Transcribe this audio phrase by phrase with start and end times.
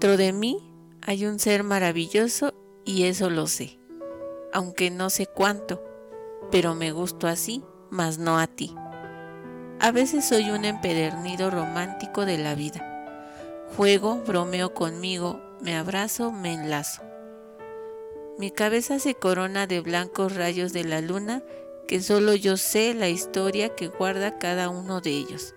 [0.00, 0.62] Dentro de mí
[1.02, 2.54] hay un ser maravilloso
[2.84, 3.80] y eso lo sé,
[4.52, 5.82] aunque no sé cuánto,
[6.52, 8.76] pero me gusto así, mas no a ti.
[9.80, 13.66] A veces soy un empedernido romántico de la vida.
[13.76, 17.02] Juego, bromeo conmigo, me abrazo, me enlazo.
[18.38, 21.42] Mi cabeza se corona de blancos rayos de la luna
[21.88, 25.56] que solo yo sé la historia que guarda cada uno de ellos.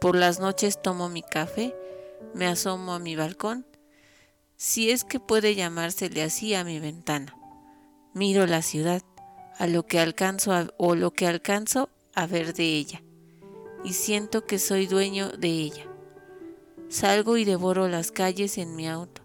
[0.00, 1.74] Por las noches tomo mi café,
[2.34, 3.66] me asomo a mi balcón,
[4.56, 7.36] si es que puede llamársele así a mi ventana.
[8.14, 9.02] Miro la ciudad,
[9.58, 13.02] a lo que alcanzo o lo que alcanzo a ver de ella,
[13.84, 15.86] y siento que soy dueño de ella.
[16.88, 19.22] Salgo y devoro las calles en mi auto,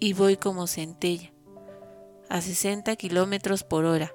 [0.00, 1.32] y voy como centella,
[2.28, 4.12] a 60 kilómetros por hora.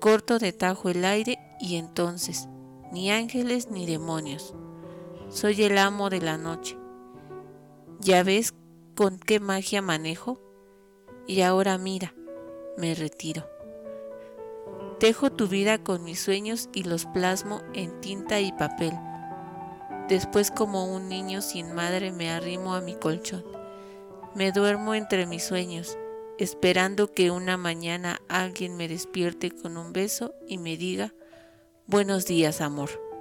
[0.00, 2.48] Corto de tajo el aire y entonces,
[2.92, 4.54] ni ángeles ni demonios.
[5.30, 6.76] Soy el amo de la noche.
[8.04, 8.52] ¿Ya ves
[8.96, 10.40] con qué magia manejo?
[11.28, 12.16] Y ahora mira,
[12.76, 13.48] me retiro.
[14.98, 18.92] Dejo tu vida con mis sueños y los plasmo en tinta y papel.
[20.08, 23.44] Después como un niño sin madre me arrimo a mi colchón.
[24.34, 25.96] Me duermo entre mis sueños,
[26.40, 31.14] esperando que una mañana alguien me despierte con un beso y me diga,
[31.86, 33.11] buenos días amor.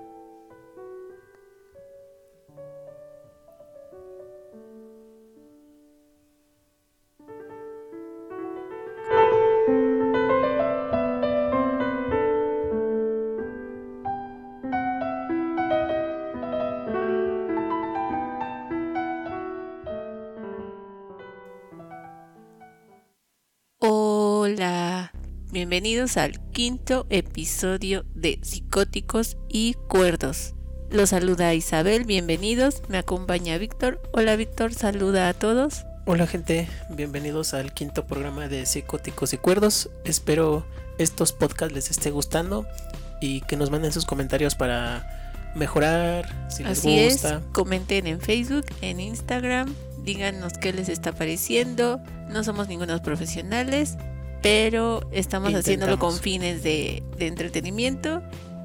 [25.72, 30.54] Bienvenidos al quinto episodio de Psicóticos y Cuerdos.
[30.90, 34.02] Los saluda Isabel, bienvenidos, me acompaña Víctor.
[34.12, 35.86] Hola Víctor, saluda a todos.
[36.06, 39.90] Hola gente, bienvenidos al quinto programa de Psicóticos y Cuerdos.
[40.04, 40.66] Espero
[40.98, 42.68] estos podcasts les esté gustando
[43.22, 47.38] y que nos manden sus comentarios para mejorar, si les Así gusta.
[47.38, 52.02] es, comenten en Facebook, en Instagram, díganos qué les está pareciendo.
[52.28, 53.96] No somos ningunos profesionales,
[54.42, 58.22] pero estamos haciéndolo con fines de, de entretenimiento.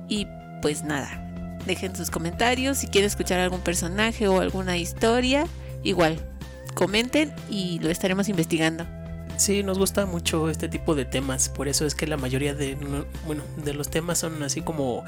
[0.08, 0.26] Y
[0.62, 2.78] pues nada, dejen sus comentarios.
[2.78, 5.46] Si quieren escuchar algún personaje o alguna historia,
[5.82, 6.18] igual,
[6.74, 8.86] comenten y lo estaremos investigando.
[9.36, 12.74] Sí, nos gusta mucho este tipo de temas, por eso es que la mayoría de,
[12.76, 15.04] no- bueno, de los temas son así como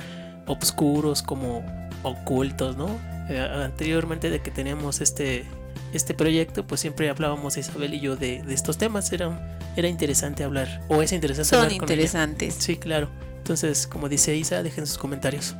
[0.46, 1.64] obscuros, como
[2.02, 2.90] ocultos, ¿no?
[3.30, 5.46] Eh, anteriormente de que teníamos este,
[5.94, 10.44] este proyecto, pues siempre hablábamos Isabel y yo de, de estos temas, era, era interesante
[10.44, 11.94] hablar, o es interesante Son hablar con ella.
[11.94, 12.54] interesantes.
[12.58, 13.08] Sí, claro.
[13.38, 15.54] Entonces, como dice Isa, dejen sus comentarios.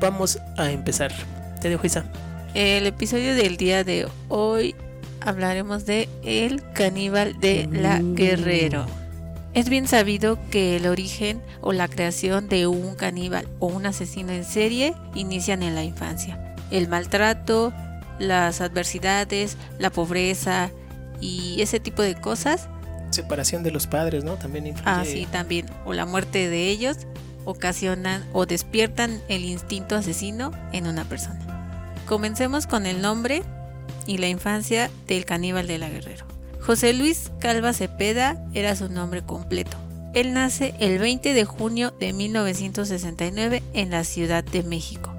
[0.00, 1.12] Vamos a empezar.
[1.60, 2.04] Te dejo, Isa.
[2.54, 4.74] El episodio del día de hoy
[5.20, 8.86] hablaremos de El caníbal de la Guerrero.
[9.52, 14.32] Es bien sabido que el origen o la creación de un caníbal o un asesino
[14.32, 16.54] en serie inician en la infancia.
[16.70, 17.72] El maltrato,
[18.18, 20.70] las adversidades, la pobreza
[21.20, 22.68] y ese tipo de cosas,
[23.16, 24.34] Separación de los padres, ¿no?
[24.34, 24.90] También influye.
[24.90, 26.98] así también, o la muerte de ellos,
[27.44, 31.40] ocasionan o despiertan el instinto asesino en una persona.
[32.06, 33.42] Comencemos con el nombre
[34.06, 36.26] y la infancia del caníbal de la Guerrero.
[36.60, 39.76] José Luis Calva Cepeda era su nombre completo.
[40.14, 45.14] Él nace el 20 de junio de 1969 en la Ciudad de México.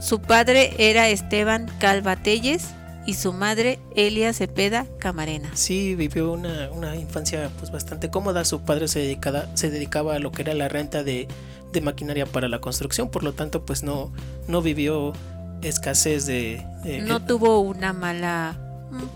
[0.00, 2.68] Su padre era Esteban Calva Telles
[3.08, 5.50] y su madre Elia Cepeda Camarena.
[5.54, 8.44] Sí, vivió una, una infancia pues bastante cómoda.
[8.44, 11.26] Su padre se dedicaba, se dedicaba a lo que era la renta de,
[11.72, 14.12] de maquinaria para la construcción, por lo tanto, pues no,
[14.46, 15.14] no vivió
[15.62, 16.62] escasez de.
[16.84, 18.58] de- No tuvo una mala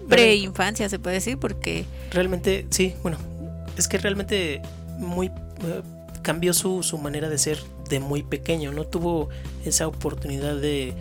[0.08, 3.19] preinfancia, se puede decir, porque Realmente, sí, bueno,
[3.76, 4.62] es que realmente
[4.99, 5.82] muy eh,
[6.22, 7.58] cambió su, su manera de ser
[7.90, 8.72] de muy pequeño.
[8.72, 9.28] No tuvo
[9.66, 10.94] esa oportunidad de,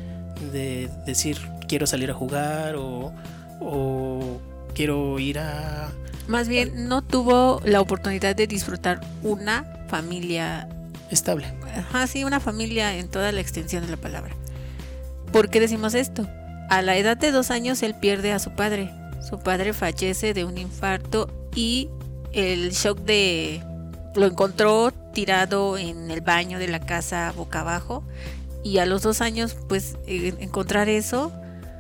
[0.52, 1.38] de decir
[1.72, 3.14] quiero salir a jugar o,
[3.62, 4.42] o
[4.76, 5.90] quiero ir a
[6.28, 10.68] más bien no tuvo la oportunidad de disfrutar una familia,
[11.10, 11.54] estable.
[11.74, 14.36] ajá, sí, una familia en toda la extensión de la palabra.
[15.32, 16.28] ¿Por qué decimos esto?
[16.70, 18.92] A la edad de dos años él pierde a su padre.
[19.22, 21.90] Su padre fallece de un infarto y
[22.34, 23.64] el shock de...
[24.16, 28.04] Lo encontró tirado en el baño de la casa boca abajo
[28.62, 31.32] y a los dos años pues encontrar eso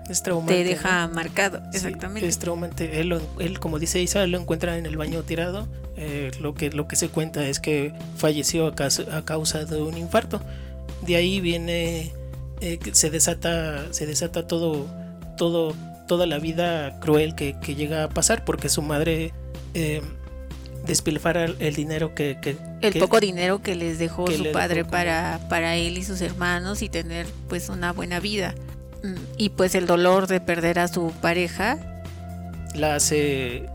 [0.09, 0.55] Es traumante.
[0.55, 0.69] te ¿no?
[0.69, 1.59] deja marcado.
[1.71, 2.27] Sí, Exactamente.
[2.27, 2.99] es traumante.
[2.99, 5.67] Él, como dice Isa, lo encuentra en el baño tirado.
[5.95, 9.81] Eh, lo, que, lo que se cuenta es que falleció a causa, a causa de
[9.81, 10.41] un infarto.
[11.05, 12.13] De ahí viene,
[12.61, 14.87] eh, que se desata, se desata todo,
[15.37, 15.75] todo,
[16.07, 19.33] toda la vida cruel que, llega a pasar porque su madre
[19.73, 20.01] eh,
[20.85, 22.37] despilfara el dinero que,
[22.81, 26.89] el poco dinero que les dejó su padre para, para él y sus hermanos y
[26.89, 28.55] tener pues una buena vida
[29.37, 32.03] y pues el dolor de perder a su pareja
[32.75, 33.65] la hace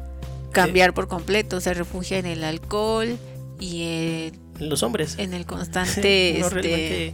[0.53, 3.19] cambiar por completo se refugia en el alcohol
[3.59, 7.13] y en los hombres en el constante este,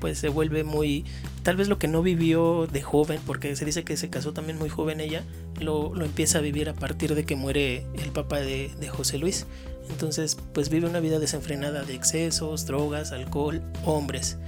[0.00, 1.04] pues se vuelve muy
[1.42, 4.58] tal vez lo que no vivió de joven, porque se dice que se casó también
[4.58, 5.24] muy joven ella,
[5.60, 9.46] lo, empieza a vivir a partir de que muere el papá de, José Luis.
[9.90, 14.38] Entonces, pues vive una vida desenfrenada de excesos, drogas, alcohol, hombres.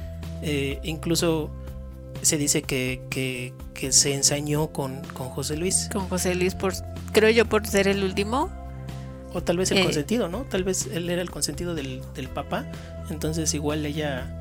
[0.42, 1.50] Eh, incluso
[2.24, 3.52] se dice que, que,
[3.92, 5.88] se ensañó con, con, José Luis.
[5.92, 6.72] Con José Luis, por,
[7.12, 8.50] creo yo, por ser el último.
[9.32, 9.84] O tal vez el eh.
[9.84, 10.42] consentido, ¿no?
[10.42, 12.64] Tal vez él era el consentido del, del papá.
[13.10, 14.40] Entonces igual ella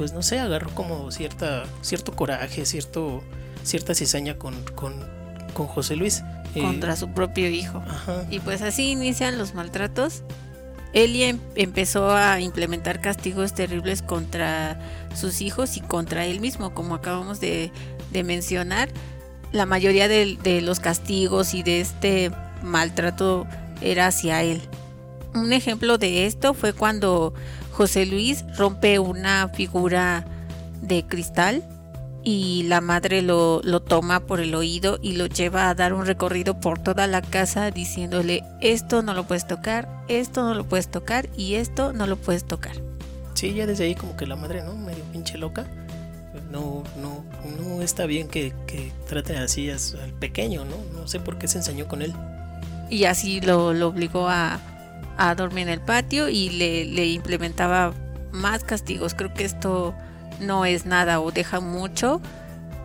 [0.00, 3.22] pues no sé, agarró como cierta, cierto coraje, cierto,
[3.64, 5.20] cierta cizaña con, con,
[5.52, 6.24] José Luis.
[6.54, 7.82] Eh, Contra su propio hijo.
[8.30, 10.22] Y pues así inician los maltratos.
[10.94, 14.80] Elia em, empezó a implementar castigos terribles contra
[15.14, 17.72] sus hijos y contra él mismo, como acabamos de,
[18.12, 18.88] mencionar.
[19.52, 22.30] La mayoría de, los castigos y de este
[22.62, 23.46] maltrato
[23.80, 24.60] era hacia él.
[25.34, 27.34] Un ejemplo de esto fue cuando
[27.72, 30.24] José Luis rompe una figura
[30.82, 31.62] de cristal
[32.22, 36.60] y la madre lo, toma por el oído y lo lleva a dar un recorrido
[36.60, 41.28] por toda la casa diciéndole esto no lo puedes tocar, esto no lo puedes tocar
[41.36, 42.89] y esto no lo puedes tocar.
[43.40, 44.76] Sí, ya desde ahí como que la madre, ¿no?
[44.76, 45.64] Medio pinche loca.
[46.52, 47.24] No, no,
[47.58, 50.76] no está bien que, que trate así al pequeño, ¿no?
[50.92, 52.12] No sé por qué se ensañó con él.
[52.90, 54.60] Y así lo, lo obligó a,
[55.16, 57.94] a dormir en el patio y le, implementaba
[58.30, 59.14] más castigos.
[59.14, 59.94] Creo que esto
[60.38, 62.20] no es nada o deja mucho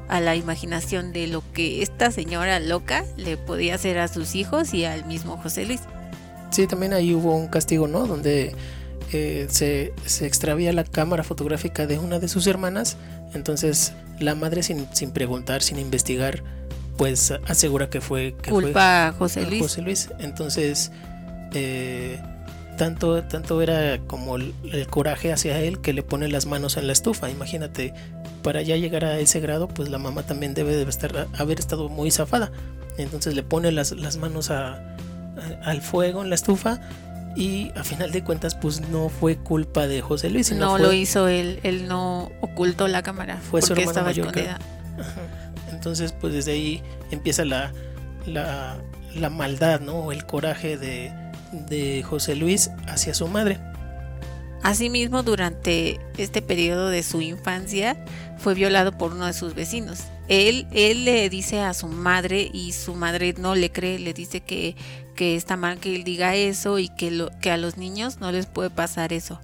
[0.07, 4.73] a la imaginación de lo que esta señora loca le podía hacer a sus hijos
[4.73, 5.81] y al mismo José Luis.
[6.51, 8.07] Sí, también ahí hubo un castigo, ¿no?
[8.07, 8.55] Donde
[9.11, 12.97] eh, se, se, extravía la cámara fotográfica de una de sus hermanas.
[13.33, 16.43] Entonces la madre sin, sin preguntar, sin investigar,
[16.97, 18.35] pues asegura que fue...
[18.41, 19.61] Que Culpa a José Luis.
[19.61, 20.09] José Luis.
[20.19, 20.91] Entonces
[21.53, 22.19] eh,
[22.77, 24.53] tanto, tanto era como el,
[24.89, 27.29] coraje hacia él que le pone las manos en la estufa.
[27.29, 27.93] Imagínate,
[28.43, 31.89] para ya llegar a ese grado, pues la mamá también debe de estar, haber estado
[31.89, 32.51] muy zafada.
[32.97, 36.81] Entonces le pone las, manos al fuego en la estufa
[37.35, 40.51] y a final de cuentas pues no fue culpa de José Luis.
[40.51, 44.59] no lo hizo él, él no ocultó la cámara fue porque estaba escondida.
[45.71, 47.73] Entonces pues desde ahí empieza la,
[48.25, 48.77] la,
[49.15, 50.11] la maldad, ¿no?
[50.11, 51.11] El coraje de,
[51.67, 53.59] de José Luis hacia su madre.
[54.63, 58.03] Asimismo, durante este periodo de su infancia,
[58.39, 60.05] fue violado por uno de sus vecinos.
[60.27, 64.41] Él, él le dice a su madre y su madre no le cree, le dice
[64.41, 64.75] que,
[65.15, 68.31] que está mal que él diga eso y que, lo, que a los niños no
[68.31, 69.39] les puede pasar eso.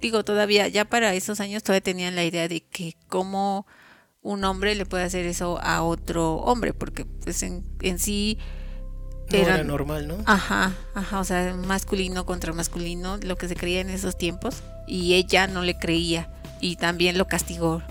[0.00, 3.66] Digo, todavía, ya para esos años todavía tenían la idea de que cómo
[4.22, 8.38] un hombre le puede hacer eso a otro hombre, porque pues en, en sí
[9.30, 10.18] era normal, ¿no?
[10.24, 15.14] Ajá, ajá, o sea, masculino contra masculino, lo que se creía en esos tiempos, y
[15.14, 16.30] ella no le creía
[16.60, 17.82] y también lo castigó.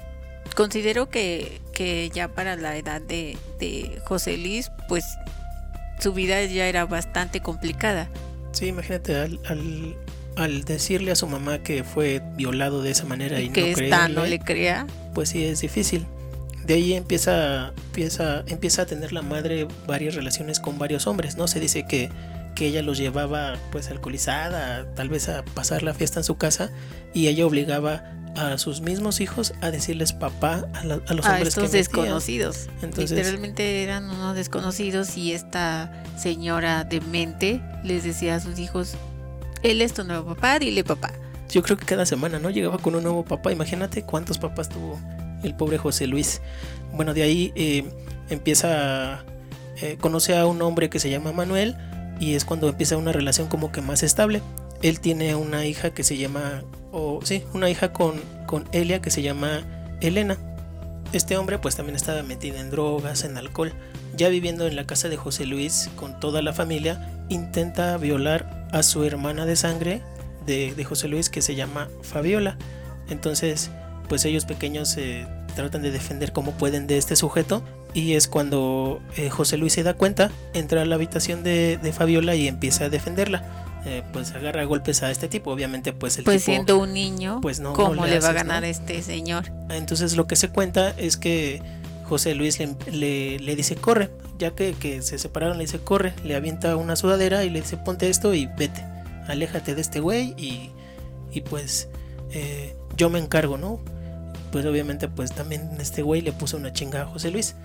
[0.55, 5.05] Considero que, que ya para la edad de, de José Luis, pues
[5.99, 8.09] su vida ya era bastante complicada.
[8.51, 9.95] Sí, imagínate, al, al,
[10.35, 14.07] al decirle a su mamá que fue violado de esa manera y, que no, esta
[14.07, 16.05] no le crea, pues sí es difícil
[16.67, 21.47] de ahí empieza, empieza, empieza a tener la madre varias relaciones con varios hombres, ¿no?
[21.47, 22.09] Se dice que,
[22.55, 26.69] que ella los llevaba pues alcoholizada, tal vez a pasar la fiesta en su casa
[27.13, 28.03] y ella obligaba
[28.37, 32.69] a sus mismos hijos a decirles papá a, los a hombres estos desconocidos.
[32.81, 38.95] Entonces, Literalmente eran unos desconocidos y esta señora de mente les decía a sus hijos,
[39.63, 41.11] él es tu nuevo papá, dile papá.
[41.49, 42.49] Yo creo que cada semana, ¿no?
[42.49, 43.51] Llegaba con un nuevo papá.
[43.51, 44.99] Imagínate cuántos papás tuvo
[45.43, 46.41] el pobre José Luis.
[46.93, 47.89] Bueno, de ahí eh,
[48.29, 49.23] empieza,
[49.81, 51.75] eh, conoce a un hombre que se llama Manuel
[52.19, 54.41] y es cuando empieza una relación como que más estable.
[54.81, 56.63] Él tiene una hija que se llama,
[57.23, 59.61] sí, una hija con, con Elia que se llama
[60.01, 60.37] Elena.
[61.13, 63.73] Este hombre pues también estaba metido en drogas, en alcohol.
[64.15, 68.83] Ya viviendo en la casa de José Luis con toda la familia, intenta violar a
[68.83, 70.01] su hermana de sangre
[70.45, 72.57] de, de José Luis que se llama Fabiola.
[73.09, 73.71] Entonces
[74.07, 75.25] pues ellos pequeños se
[75.55, 77.63] tratan de defender como pueden de este sujeto
[77.93, 82.35] y es cuando eh, José Luis se da cuenta, entra a la habitación de, Fabiola
[82.35, 83.43] y empieza a defenderla.
[83.89, 87.61] Eh, pues agarra golpes a este tipo, obviamente pues el pues siendo un niño, pues
[87.61, 89.45] no, ¿cómo le, va a ganar este señor?
[89.69, 91.61] Entonces lo que se cuenta es que
[92.03, 96.35] José Luis le, le, dice corre, ya que, que, se separaron le dice corre, le
[96.35, 98.83] avienta una sudadera y le dice ponte esto y vete,
[99.29, 100.71] aléjate de este güey y,
[101.31, 101.87] y pues
[102.31, 103.79] eh, yo me encargo, ¿no?
[104.51, 107.55] Pues obviamente pues también este güey le puso una chinga a José Luis.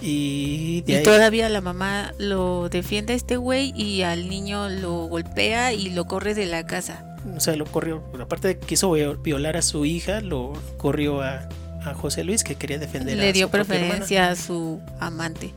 [0.00, 5.90] Y, todavía la mamá lo defiende a este güey y al niño lo golpea y
[5.90, 7.16] lo corre de la casa.
[7.36, 11.48] O sea, lo corrió, aparte de que quiso violar a su hija, lo corrió a,
[11.84, 15.52] a José Luis que quería defender Le dio preferencia a su amante.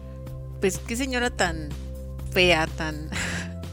[0.61, 1.69] Pues qué señora tan
[2.31, 3.09] fea, tan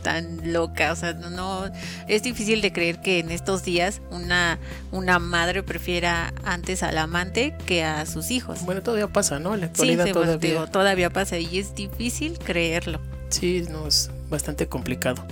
[0.04, 1.64] tan loca, o sea, no
[2.06, 4.60] es difícil de creer que en estos días una
[4.92, 8.64] una madre prefiera antes al amante que a sus hijos.
[8.64, 9.56] Bueno, todavía pasa, ¿no?
[9.56, 10.66] La actualidad sí, todavía.
[10.66, 13.00] todavía pasa y es difícil creerlo.
[13.30, 15.26] Sí, no es bastante complicado.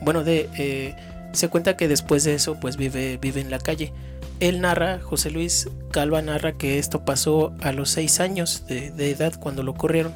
[0.00, 0.96] Bueno, de eh,
[1.32, 3.92] se cuenta que después de eso, pues vive vive en la calle.
[4.40, 9.38] Él narra, José Luis Calva narra que esto pasó a los seis años de, edad
[9.38, 10.14] cuando lo corrieron.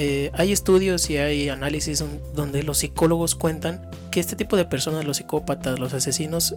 [0.00, 5.04] Eh, hay estudios y hay análisis donde los psicólogos cuentan que este tipo de personas,
[5.04, 6.54] los psicópatas, los asesinos,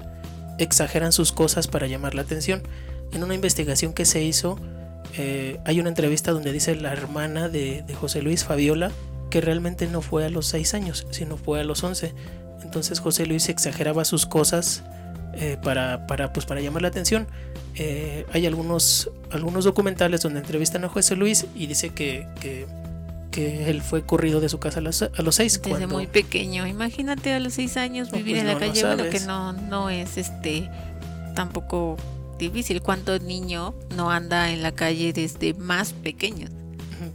[0.59, 2.61] exageran sus cosas para llamar la atención.
[3.11, 4.59] En una investigación que se hizo,
[5.17, 8.91] eh, hay una entrevista donde dice la hermana de, José Luis, Fabiola,
[9.31, 12.13] que realmente no fue a los seis años, sino fue a los once.
[12.61, 14.83] Entonces José Luis exageraba sus cosas
[15.33, 17.27] eh, para, para, pues, para llamar la atención.
[18.33, 22.27] Hay algunos, algunos documentales donde entrevistan a José Luis y dice que,
[23.37, 25.61] él fue corrido de su casa a los, a los seis.
[25.61, 26.67] Desde muy pequeño.
[26.67, 28.83] Imagínate a los seis años vivir pues en la calle.
[28.83, 30.69] bueno, que no, no es este
[31.35, 31.97] tampoco
[32.37, 32.81] difícil.
[32.81, 36.47] ¿Cuánto niño no anda en la calle desde más pequeño?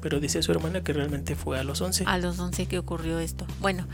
[0.01, 2.05] Pero dice su hermana que realmente fue a los 11.
[2.07, 3.47] A los 11 que ocurrió esto.
[3.61, 3.87] Bueno,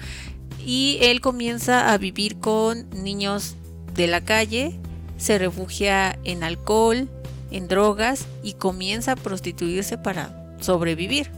[0.64, 3.56] y él comienza a vivir con niños
[3.94, 4.78] de la calle,
[5.18, 7.08] se refugia en alcohol,
[7.50, 11.30] en drogas y comienza a prostituirse para sobrevivir.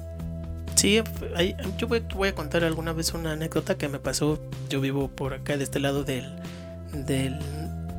[0.74, 1.00] Sí,
[1.78, 4.38] yo voy, a contar alguna vez una anécdota que me pasó.
[4.68, 6.34] Yo vivo por acá, de este lado del,
[6.92, 7.38] del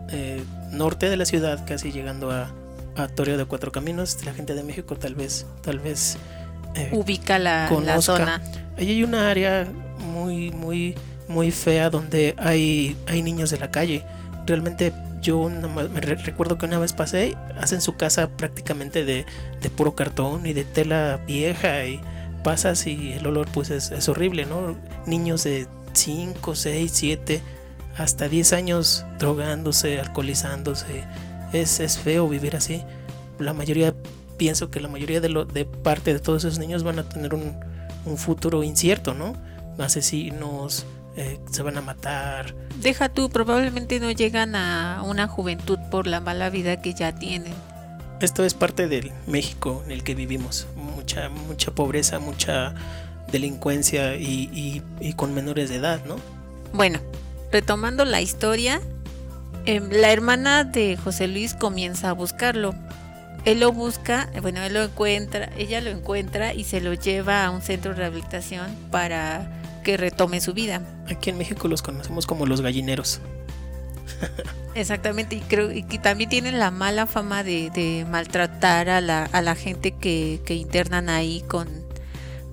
[0.10, 2.52] eh, norte de la ciudad, casi llegando a,
[2.96, 4.24] a Toreo de Cuatro Caminos.
[4.26, 6.18] La gente de México tal vez, tal vez
[6.76, 8.42] eh, ubica la, la, zona.
[8.78, 9.68] Ahí hay una área
[10.14, 10.96] muy, muy,
[11.28, 14.06] muy fea donde hay, hay niños de la calle
[14.46, 19.26] realmente yo me recuerdo que una vez pasé, hacen su casa prácticamente de,
[19.76, 22.00] puro cartón y de tela vieja y
[22.46, 24.78] pasas y el olor pues es, horrible, ¿no?
[25.08, 27.42] Niños de 5, 6, 7,
[27.98, 31.06] hasta 10 años drogándose, alcoholizándose.
[31.54, 32.84] Es, es feo vivir así.
[33.40, 33.96] La mayoría,
[34.38, 37.34] pienso que la mayoría de, lo, de parte de todos esos niños van a tener
[37.34, 37.58] un,
[38.06, 39.34] un futuro incierto, ¿no?
[39.80, 40.86] Asesinos,
[41.18, 42.54] eh, se van a matar.
[42.80, 47.54] Deja tú, probablemente no llegan a una juventud por la mala vida que ya tienen.
[48.22, 50.68] Esto es parte del México en el que vivimos.
[51.06, 52.74] Mucha, mucha pobreza, mucha
[53.32, 54.82] delincuencia y,
[55.16, 56.16] con menores de edad, ¿no?
[56.74, 57.00] Bueno,
[57.52, 58.82] retomando la historia,
[59.68, 62.74] em, la hermana de José Luis comienza a buscarlo.
[63.46, 67.52] Él lo busca, bueno, él lo encuentra, ella lo encuentra y se lo lleva a
[67.52, 69.48] un centro de rehabilitación para
[69.84, 70.82] que retome su vida.
[71.08, 73.22] Aquí en México los conocemos como los gallineros.
[74.76, 79.56] Exactamente, y creo que también tienen la mala fama de, maltratar a la, a la
[79.56, 81.68] gente que, internan ahí con,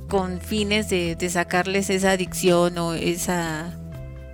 [0.08, 3.76] con fines de, sacarles esa adicción o esa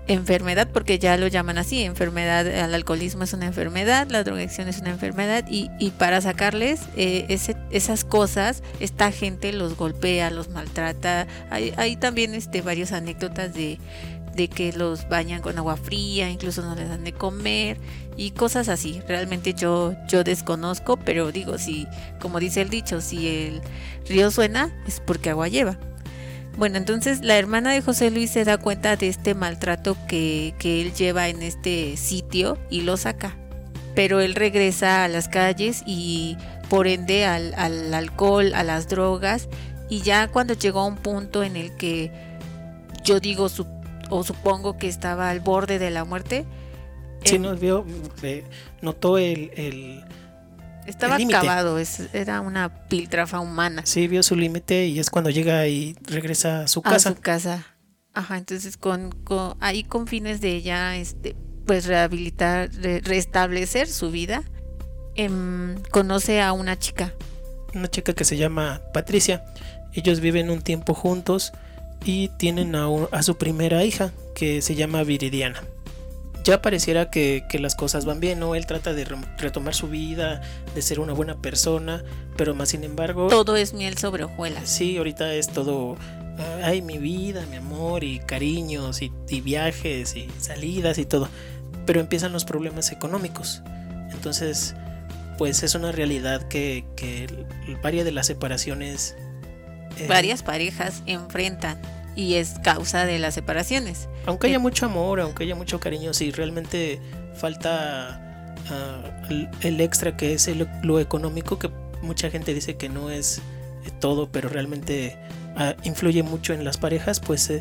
[0.06, 4.80] enfermedad, porque ya lo llaman así, enfermedad, el alcoholismo es una enfermedad, la drogadicción es
[4.80, 7.26] una enfermedad, y, y para sacarles eh,
[7.70, 11.26] esas cosas, esta gente los golpea, los maltrata.
[11.50, 13.78] Hay, hay también este, varias anécdotas de,
[14.38, 17.76] de que los bañan con agua fría, incluso no les dan de comer
[18.16, 19.02] y cosas así.
[19.08, 21.88] Realmente yo, yo desconozco, pero digo, si,
[22.20, 23.60] como dice el dicho, si el
[24.08, 25.76] río suena es porque agua lleva.
[26.56, 30.94] Bueno, entonces la hermana de José Luis se da cuenta de este maltrato que, él
[30.94, 33.36] lleva en este sitio y lo saca.
[33.96, 36.36] Pero él regresa a las calles y
[36.68, 37.54] por ende al,
[37.92, 39.48] alcohol, a las drogas.
[39.88, 42.12] Y ya cuando llegó a un punto en el que
[43.02, 43.48] yo digo
[44.10, 46.46] o supongo que estaba al borde de la muerte.
[47.24, 47.84] Sí, nos vio,
[48.22, 48.44] eh,
[48.80, 49.50] notó el
[50.88, 51.78] estaba acabado,
[52.14, 53.82] era una piltrafa humana.
[53.84, 57.10] Sí, vio su límite y es cuando llega y regresa a su casa.
[57.10, 57.66] A su casa.
[58.14, 59.14] Ajá, entonces con,
[59.60, 61.36] ahí con fines de ella, este,
[61.66, 64.42] pues rehabilitar, restablecer su vida,
[65.14, 67.12] em, conoce a una chica.
[67.74, 69.44] Una chica que se llama Patricia.
[69.92, 71.52] Ellos viven un tiempo juntos
[72.04, 75.62] y tienen a, a su primera hija que se llama Viridiana
[76.48, 78.54] ya pareciera que, que, las cosas van bien, ¿no?
[78.54, 79.04] Él trata de
[79.36, 80.40] retomar su vida,
[80.74, 82.02] de ser una buena persona,
[82.38, 83.28] pero más sin embargo...
[83.28, 84.66] Todo es miel sobre hojuelas.
[84.66, 85.96] Sí, ahorita es todo...
[86.62, 91.28] Ay, mi vida, mi amor, y cariños, y, y viajes, y salidas, y todo.
[91.84, 93.62] Pero empiezan los problemas económicos.
[94.10, 94.74] Entonces,
[95.36, 97.26] pues es una realidad que, que
[97.82, 99.16] varias de las separaciones...
[99.98, 101.78] Eh, varias parejas enfrentan
[102.16, 104.08] y es causa de las separaciones.
[104.26, 107.00] Aunque haya eh, mucho amor, aunque haya mucho cariño, si realmente
[107.34, 108.20] falta
[108.70, 110.50] ah, el, extra que es
[110.82, 111.70] lo económico, que
[112.02, 115.16] mucha gente dice que no es eh, todo, pero realmente
[115.56, 117.52] ah, influye mucho en las parejas, pues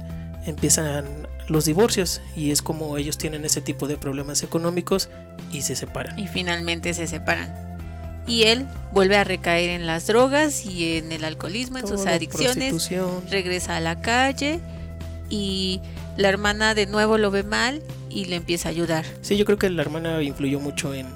[0.46, 5.10] empiezan los divorcios y es como ellos tienen ese tipo de problemas económicos
[5.52, 6.18] y se separan.
[6.18, 7.67] Y finalmente se separan
[8.28, 12.90] y él vuelve a recaer en las drogas y en el alcoholismo, en sus adicciones,
[13.30, 14.60] regresa a la calle
[15.30, 15.82] y
[16.18, 19.06] la hermana de nuevo lo ve mal y le empieza a ayudar.
[19.22, 21.08] Sí, yo creo que la hermana influyó mucho en,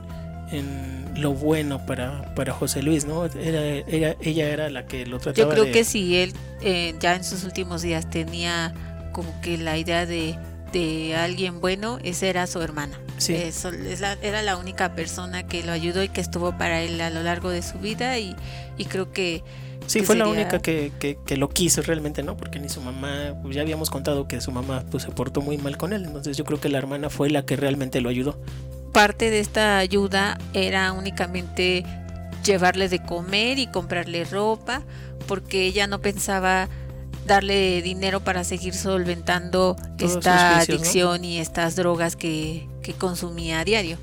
[1.16, 3.26] lo bueno para, para José Luis, ¿no?
[3.26, 3.84] Era,
[4.22, 5.48] ella era la que lo trataba.
[5.48, 8.74] Yo creo que si él eh, ya en sus últimos días tenía
[9.12, 10.38] como que la idea de
[10.72, 13.00] de alguien bueno, esa era su hermana.
[13.22, 13.36] Sí.
[14.24, 17.52] era la única persona que lo ayudó y que estuvo para él a lo largo
[17.52, 18.36] de su vida y,
[18.90, 19.44] creo que...
[19.86, 22.36] Sí, fue la única que, que, lo quiso realmente, ¿no?
[22.36, 25.58] Porque ni su mamá, pues ya habíamos contado que su mamá pues, se portó muy
[25.60, 28.40] mal con él, entonces yo creo que la hermana fue la que realmente lo ayudó.
[28.92, 31.86] Parte de esta ayuda era únicamente
[32.44, 34.82] llevarle de comer y comprarle ropa,
[35.28, 36.70] porque ella no pensaba
[37.32, 42.68] darle dinero para seguir solventando esta adicción y estas drogas que,
[43.00, 43.98] consumía a diario.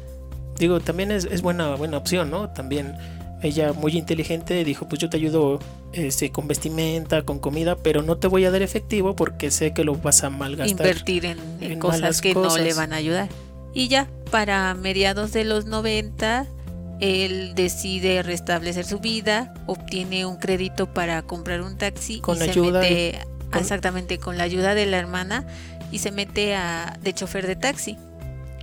[0.59, 2.49] Digo, también es, buena, buena opción, ¿no?
[2.49, 2.97] También
[3.43, 5.59] ella muy inteligente dijo, pues yo te ayudo
[5.93, 9.85] este, con vestimenta, con comida, pero no te voy a dar efectivo porque sé que
[9.85, 10.71] lo vas a malgastar.
[10.71, 13.29] Invertir en, cosas que no le van a ayudar.
[13.75, 16.47] Y ya, para mediados de los 90
[17.01, 22.61] él decide restablecer su vida, obtiene un crédito para comprar un taxi con y se
[22.61, 23.19] mete
[23.55, 25.47] exactamente con la ayuda de la hermana
[25.91, 27.97] y se mete a de chofer de taxi.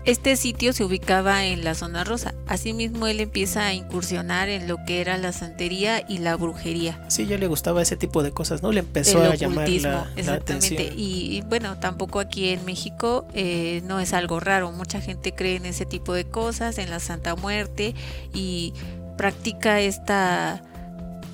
[0.06, 2.36] Este sitio se ubicaba en la zona rosa.
[2.48, 7.04] Asimismo, él empieza a incursionar en lo que era la santería y la brujería.
[7.08, 8.72] Sí, ya le gustaba ese tipo de cosas, ¿no?
[8.72, 10.94] Le empezó a llamar la, exactamente.
[10.96, 14.72] Y, bueno, tampoco aquí en México eh, no es algo raro.
[14.72, 17.96] Mucha gente cree en ese tipo de cosas, en la Santa Muerte
[18.32, 18.74] y
[19.18, 20.62] practica esta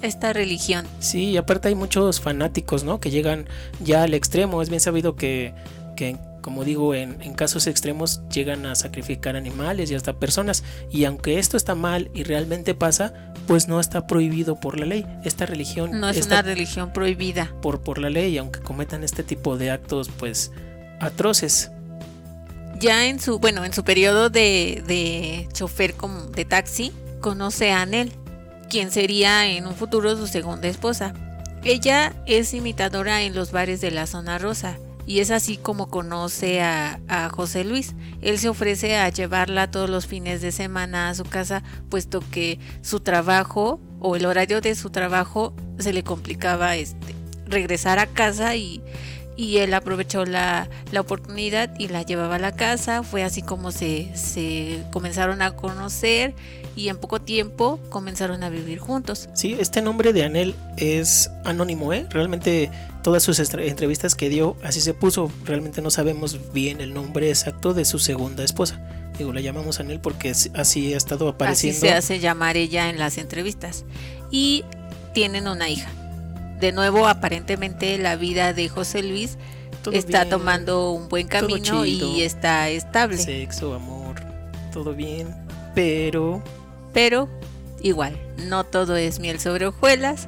[0.01, 0.88] esta religión.
[0.99, 2.99] Sí, y aparte hay muchos fanáticos, ¿no?
[2.99, 3.47] Que llegan
[3.84, 4.62] ya al extremo.
[4.62, 5.53] Es bien sabido que,
[5.95, 10.63] que como digo, en, casos extremos llegan a sacrificar animales y hasta personas.
[10.89, 13.13] Y aunque esto está mal y realmente pasa,
[13.47, 15.06] pues no está prohibido por la ley.
[15.23, 19.58] Esta religión no es una religión prohibida por, por la ley, aunque cometan este tipo
[19.58, 20.51] de actos, pues
[20.99, 21.71] atroces.
[22.80, 25.95] Ya en su, bueno, en su periodo de, de chofer
[26.36, 28.12] de taxi, conoce a Anel,
[28.69, 31.13] quien sería en un futuro su segunda esposa.
[31.63, 36.61] Ella es imitadora en los bares de la zona rosa y es así como conoce
[36.61, 36.99] a,
[37.31, 37.93] José Luis.
[38.21, 42.59] Él se ofrece a llevarla todos los fines de semana a su casa, puesto que
[42.81, 47.15] su trabajo o el horario de su trabajo se le complicaba este,
[47.47, 48.81] regresar a casa y,
[49.35, 53.03] y él aprovechó la, oportunidad y la llevaba a la casa.
[53.03, 56.35] Fue así como se, se comenzaron a conocer
[56.75, 59.29] y en poco tiempo comenzaron a vivir juntos.
[59.33, 62.05] Sí, este nombre de Anel es anónimo, ¿eh?
[62.09, 62.69] Realmente
[63.03, 65.31] todas sus entrevistas que dio así se puso.
[65.45, 68.79] Realmente no sabemos bien el nombre exacto de su segunda esposa.
[69.17, 71.77] Digo, la llamamos Anel porque así ha estado apareciendo.
[71.77, 73.85] Así se hace llamar ella en las entrevistas.
[74.31, 74.63] Y
[75.13, 75.89] tienen una hija.
[76.59, 79.37] De nuevo, aparentemente la vida de José Luis
[79.91, 83.17] está tomando un buen camino y está estable.
[83.17, 84.15] Sexo, amor,
[84.71, 85.35] todo bien.
[85.73, 86.43] Pero
[86.93, 87.29] pero
[87.81, 90.27] igual, no todo es miel sobre hojuelas.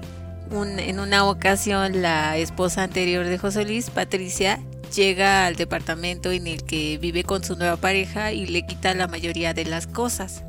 [0.51, 4.59] En una ocasión la esposa anterior de José Luis, Patricia,
[4.93, 9.07] llega al departamento en el que vive con su nueva pareja y le quita la
[9.07, 10.43] mayoría de las cosas.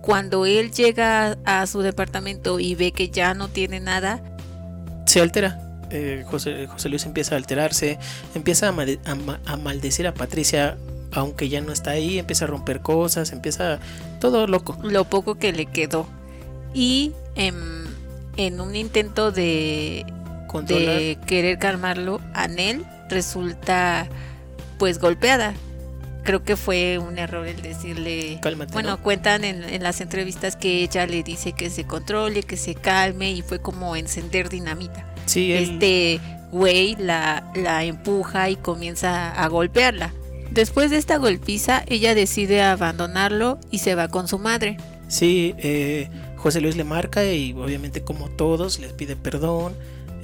[0.00, 4.22] Cuando él llega a su departamento y ve que ya no tiene nada,
[5.06, 5.58] se altera.
[5.90, 7.98] Eh, José, Luis empieza a alterarse,
[8.36, 10.76] empieza a, maldecir a Patricia
[11.12, 13.80] aunque ya no está ahí, empieza a romper cosas, empieza
[14.20, 14.78] todo loco.
[14.84, 16.06] Lo poco que le quedó.
[16.72, 17.12] Y
[18.36, 20.04] en, un intento de,
[20.66, 24.08] de querer calmarlo, Anel resulta
[24.78, 25.54] pues golpeada.
[26.22, 28.38] Creo que fue un error el decirle.
[28.42, 32.56] Cálmate, bueno, cuentan en, en, las entrevistas que ella le dice que se controle, que
[32.56, 35.06] se calme y fue como encender dinamita.
[35.26, 36.20] Sí, Este
[36.52, 40.12] güey la, la empuja y comienza a golpearla
[40.50, 44.78] Después de esta golpiza, ella decide abandonarlo y se va con su madre.
[45.06, 46.08] Sí, eh,
[46.40, 49.74] José Luis le marca y obviamente como todos les pide perdón.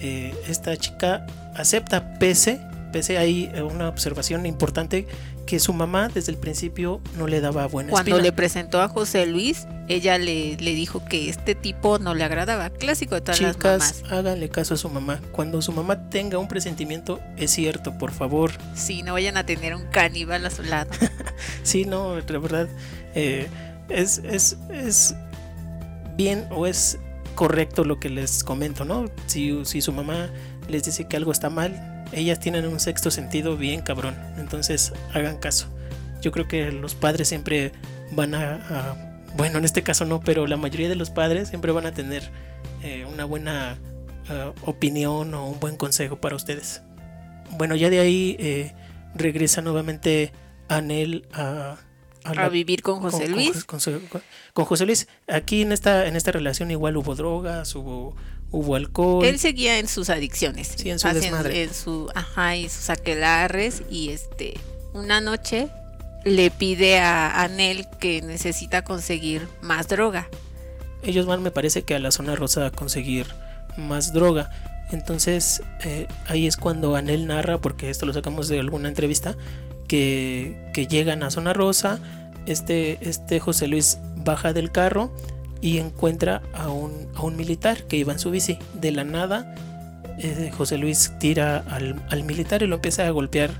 [0.00, 2.60] Eh, esta chica acepta pese,
[2.92, 5.06] pese ahí una observación importante
[5.46, 9.26] que su mamá desde el principio no le daba buena Cuando le presentó a José
[9.26, 12.68] Luis, ella le, le, dijo que este tipo no le agradaba.
[12.70, 14.12] Clásico de todas Chicas, las mamás.
[14.12, 15.20] háganle caso a su mamá.
[15.32, 18.50] Cuando su mamá tenga un presentimiento, es cierto, por favor.
[18.74, 20.90] Sí, no vayan a tener un caníbal a su lado.
[21.62, 22.68] sí, no, la verdad,
[23.14, 23.46] eh,
[23.88, 25.14] es, es, es
[26.16, 26.98] bien o es
[27.34, 29.06] correcto lo que les comento, ¿no?
[29.26, 30.30] Si, si su mamá
[30.68, 34.16] les dice que algo está mal, ellas tienen un sexto sentido bien cabrón.
[34.38, 35.68] Entonces hagan caso.
[36.20, 37.72] Yo creo que los padres siempre
[38.12, 38.96] van a,
[39.36, 42.30] bueno, en este caso no, pero la mayoría de los padres siempre van a tener
[42.82, 43.78] eh, una buena
[44.30, 46.82] uh, opinión o un buen consejo para ustedes.
[47.52, 48.74] Bueno, ya de ahí eh,
[49.14, 50.32] regresa nuevamente
[50.68, 51.76] Anel a,
[52.26, 53.64] a, a vivir con José con, Luis.
[53.64, 55.08] Con, con, con, José Luis.
[55.28, 58.14] Aquí en esta, en esta relación igual hubo drogas, hubo
[58.50, 59.24] hubo alcohol.
[59.24, 60.74] Él seguía en sus adicciones.
[60.76, 61.62] Sí, en su desmadre.
[61.62, 63.82] En, su, ajá, y sus aquelarres.
[63.90, 64.54] Y este,
[64.92, 65.68] una noche
[66.24, 70.28] le pide a Anel que necesita conseguir más droga.
[71.02, 73.26] Ellos van, me parece que a la zona rosa a conseguir
[73.76, 74.50] más droga.
[74.90, 79.36] Entonces eh, ahí es cuando Anel narra, porque esto lo sacamos de alguna entrevista,
[79.88, 82.00] que, que llegan a zona rosa.
[82.46, 85.12] Este, este José Luis baja del carro
[85.60, 88.58] y encuentra a un, a un militar que iba en su bici.
[88.74, 89.54] De la nada,
[90.18, 93.50] eh, José Luis tira al, al, militar y lo empieza a golpear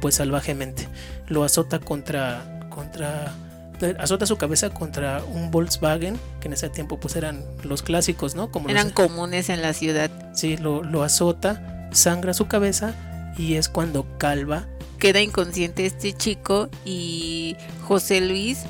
[0.00, 0.88] pues salvajemente.
[1.26, 3.32] Lo azota contra, contra,
[3.98, 8.50] azota su cabeza contra un Volkswagen, que en ese tiempo pues eran los clásicos, ¿no?
[8.50, 10.10] Como eran los, comunes en la ciudad.
[10.34, 12.94] Sí, lo, lo azota, sangra su cabeza
[13.36, 14.66] y es cuando calva.
[14.98, 18.64] Queda inconsciente este chico y José Luis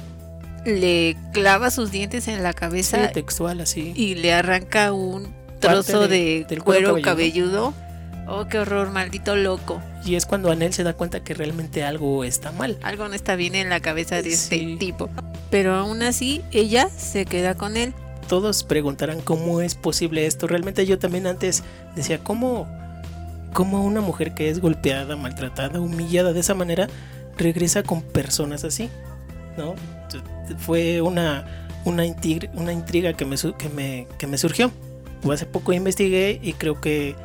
[0.64, 3.06] le clava sus dientes en la cabeza.
[3.06, 3.92] Sí, textual, así.
[3.94, 7.72] Y le arranca un trozo de, de, del cuero, cuero cabelludo.
[7.72, 7.86] cabelludo.
[8.28, 9.80] Oh, qué horror, maldito loco.
[10.04, 12.76] Y es cuando Anel se da cuenta que realmente algo está mal.
[12.82, 14.76] Algo no está bien en la cabeza de este sí.
[14.78, 15.08] tipo.
[15.50, 17.94] Pero aún así, ella se queda con él.
[18.28, 20.48] Todos preguntarán cómo es posible esto.
[20.48, 21.62] Realmente yo también antes
[21.94, 22.66] decía, ¿cómo,
[23.56, 26.88] cómo una mujer que es golpeada, maltratada, humillada de esa manera,
[27.38, 28.90] regresa con personas así?
[29.56, 29.74] ¿No?
[30.58, 34.70] fue una, una, intriga, una intriga que me, que, me, que me surgió.
[35.32, 37.16] Hace poco investigué y creo que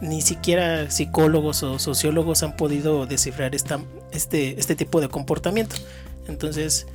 [0.00, 5.74] ni siquiera psicólogos o sociólogos han podido descifrar este, este tipo de comportamiento.
[6.28, 6.86] Entonces,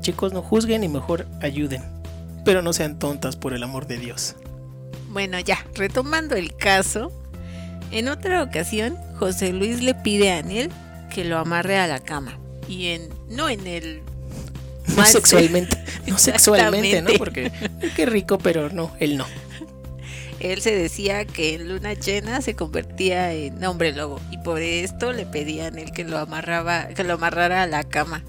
[0.00, 1.82] chicos, no juzguen y mejor ayuden.
[2.44, 4.36] Pero no sean tontas por el amor de Dios.
[5.08, 7.10] Bueno, ya, retomando el caso,
[7.92, 10.70] en otra ocasión, José Luis le pide a Anel
[11.12, 12.38] que lo amarre a la cama.
[12.68, 14.02] Y en, no en el
[14.96, 15.76] no sexualmente,
[16.06, 17.10] no sexualmente, ¿no?
[17.18, 17.52] Porque
[17.94, 19.26] qué rico, pero no, él no.
[20.40, 25.12] Él se decía que en luna llena se convertía en hombre lobo y por esto
[25.12, 28.24] le pedían él que lo amarraba, que lo amarrara a la cama.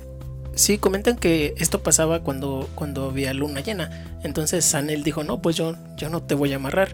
[0.53, 4.19] Sí, comentan que esto pasaba cuando, cuando había luna llena.
[4.23, 6.89] Entonces Sanel dijo, no, pues yo, yo no te voy a amarrar.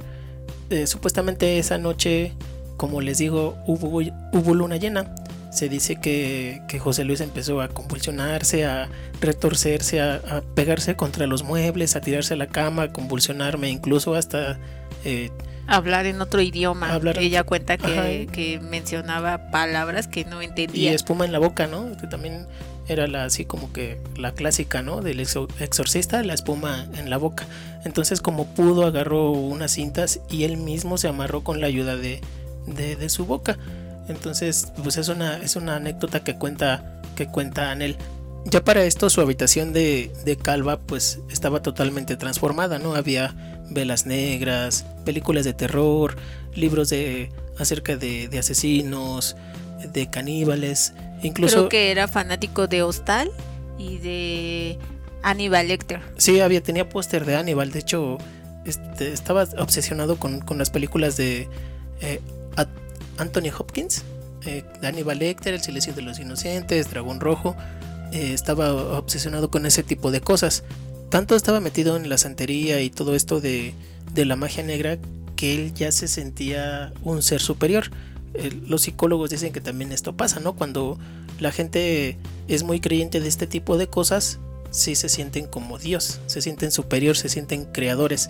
[0.70, 2.34] Eh, supuestamente esa noche,
[2.80, 4.00] como les digo, hubo,
[4.32, 5.14] hubo luna llena
[5.50, 8.88] se dice que, que, José Luis empezó a convulsionarse, a
[9.20, 14.16] retorcerse, a, a, pegarse contra los muebles, a tirarse a la cama, a convulsionarme, incluso
[14.16, 14.60] hasta...
[15.04, 15.30] Eh,
[15.68, 16.94] hablar en otro idioma.
[16.94, 20.92] Hablar Ella cuenta que, que, mencionaba palabras que no entendía.
[20.92, 21.98] Y espuma en la boca, ¿no?
[21.98, 22.48] Que también
[22.88, 25.02] era la, así como que la clásica, ¿no?
[25.02, 27.46] Del exorcista, la espuma en la boca.
[27.84, 32.22] Entonces como pudo agarró unas cintas y él mismo se amarró con la ayuda de,
[32.66, 33.58] de, de su boca.
[34.08, 37.98] Entonces, pues es una, es una anécdota que cuenta, que cuenta Anel.
[38.46, 42.96] Ya para esto su habitación de, de Calva pues estaba totalmente transformada, ¿no?
[42.96, 43.36] Había
[43.70, 46.16] velas negras, películas de terror,
[46.56, 49.36] libros de acerca de, de asesinos,
[49.94, 51.56] de caníbales, incluso...
[51.56, 53.30] Creo que era fanático de Hostal
[53.78, 54.80] y de
[55.22, 56.02] Aníbal Lecter.
[56.18, 58.18] Sí, había, tenía póster de Aníbal, de hecho
[58.66, 61.50] este, estaba obsesionado con, con las películas de
[62.02, 62.22] eh,
[63.18, 64.04] Anthony Hopkins,
[64.46, 67.56] eh, Lecter, El silencio de los inocentes, Dragón Rojo,
[68.12, 70.64] eh, estaba obsesionado con ese tipo de cosas.
[71.10, 73.74] Tanto estaba metido en la santería y todo esto de,
[74.14, 74.98] de la magia negra
[75.36, 77.92] que él ya se sentía un ser superior.
[78.34, 80.56] Eh, los psicólogos dicen que también esto pasa, ¿no?
[80.56, 81.00] Cuando
[81.40, 82.18] la gente
[82.48, 84.40] es muy creyente de este tipo de cosas,
[84.72, 88.30] sí se sienten como Dios, se sienten superior, se sienten creadores.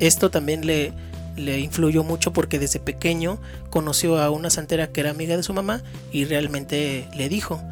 [0.00, 0.92] Esto también le,
[1.38, 3.38] le influyó mucho porque desde pequeño
[3.70, 7.62] conoció a una santera que era amiga de su mamá y realmente le dijo,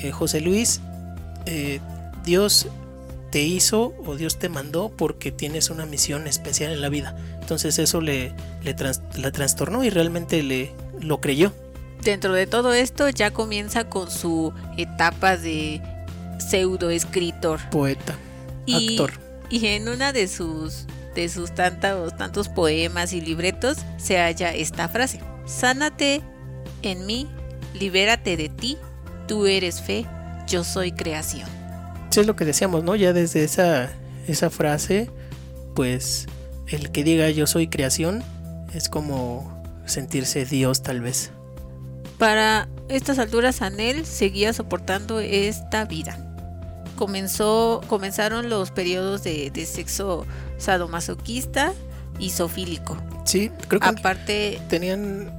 [0.00, 0.80] eh, José Luis,
[1.46, 1.80] eh,
[2.24, 2.68] Dios
[3.30, 7.16] te hizo o Dios te mandó porque tienes una misión especial en la vida.
[7.40, 8.32] Entonces eso le,
[8.62, 8.76] le
[9.16, 11.52] la trastornó y realmente le lo creyó.
[12.02, 15.80] Dentro de todo esto ya comienza con su etapa de
[16.38, 17.60] pseudo escritor.
[17.70, 18.16] Poeta,
[18.72, 19.12] actor.
[19.50, 24.88] Y en una de sus de sus tantos, tantos poemas y libretos se halla esta
[24.88, 25.20] frase.
[25.46, 26.22] Sánate
[26.82, 27.28] en mí,
[27.74, 28.78] libérate de ti,
[29.26, 30.06] tú eres fe,
[30.46, 31.48] yo soy creación
[32.20, 32.96] es lo que decíamos, ¿no?
[32.96, 33.90] Ya desde esa,
[34.26, 35.10] esa frase,
[35.74, 36.26] pues
[36.68, 38.22] el que diga yo soy creación
[38.72, 41.30] es como sentirse Dios tal vez.
[42.18, 46.18] Para estas alturas Anel seguía soportando esta vida.
[46.96, 50.26] Comenzó, comenzaron los periodos de, sexo
[50.64, 51.72] sadomasoquista
[52.18, 52.96] y sofílico.
[53.24, 55.30] Sí, creo que Aparte, tenían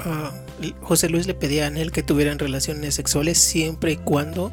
[0.00, 0.32] ah,
[0.82, 4.52] José Luis le pedía a Anel que tuvieran relaciones sexuales siempre y cuando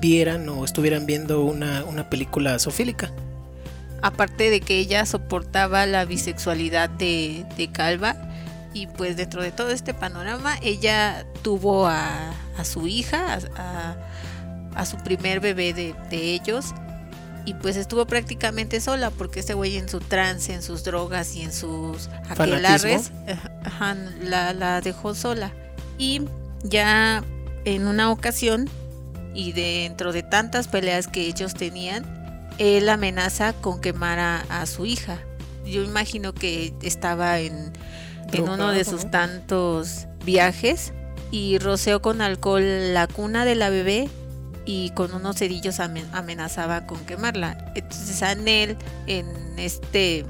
[0.00, 3.12] vieran o estuvieran viendo una, película sofílica.
[4.02, 8.16] Aparte de que ella soportaba la bisexualidad de, Calva,
[8.72, 12.32] y pues dentro de todo este panorama, ella tuvo a,
[12.64, 13.38] su hija,
[14.74, 16.74] a, su primer bebé de, ellos,
[17.46, 21.42] y pues estuvo prácticamente sola porque este güey en su trance, en sus drogas y
[21.42, 23.12] en sus aquelarres,
[24.20, 25.52] la, la dejó sola.
[25.96, 26.22] Y
[26.64, 27.22] ya
[27.64, 28.68] en una ocasión
[29.32, 32.04] y dentro de tantas peleas que ellos tenían,
[32.58, 35.20] él amenaza con quemar a, su hija.
[35.64, 37.72] Yo imagino que estaba en,
[38.32, 40.92] en uno de sus tantos viajes
[41.30, 44.08] y roceó con alcohol la cuna de la bebé
[44.66, 47.72] y con unos cerillos amenazaba con quemarla.
[47.74, 48.76] Entonces Anel
[49.06, 49.26] en
[49.56, 50.26] este,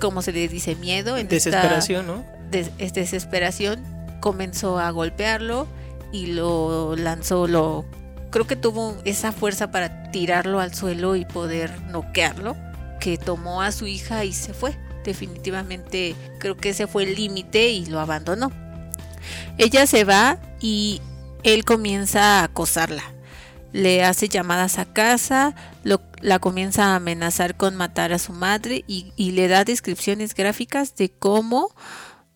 [0.00, 0.74] ¿cómo se le dice?
[0.74, 2.24] Miedo, en desesperación, ¿no?
[2.50, 3.82] desesperación,
[4.20, 5.66] comenzó a golpearlo
[6.12, 7.86] y lo lanzó, lo
[8.30, 12.56] creo que tuvo esa fuerza para tirarlo al suelo y poder noquearlo,
[13.00, 14.76] que tomó a su hija y se fue.
[15.04, 18.52] Definitivamente creo que ese fue el límite y lo abandonó.
[19.58, 21.00] Ella se va y
[21.42, 23.02] él comienza a acosarla.
[23.72, 25.54] Le hace llamadas a casa,
[26.20, 31.10] la comienza a amenazar con matar a su madre y, le da descripciones gráficas de
[31.10, 31.74] cómo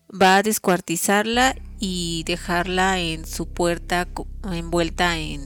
[0.09, 4.07] va a descuartizarla y dejarla en su puerta
[4.51, 5.41] envuelta en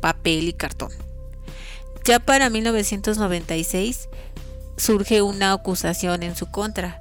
[0.00, 0.92] papel y cartón.
[2.04, 4.08] Ya para 1996
[4.76, 7.00] surge una acusación en su contra.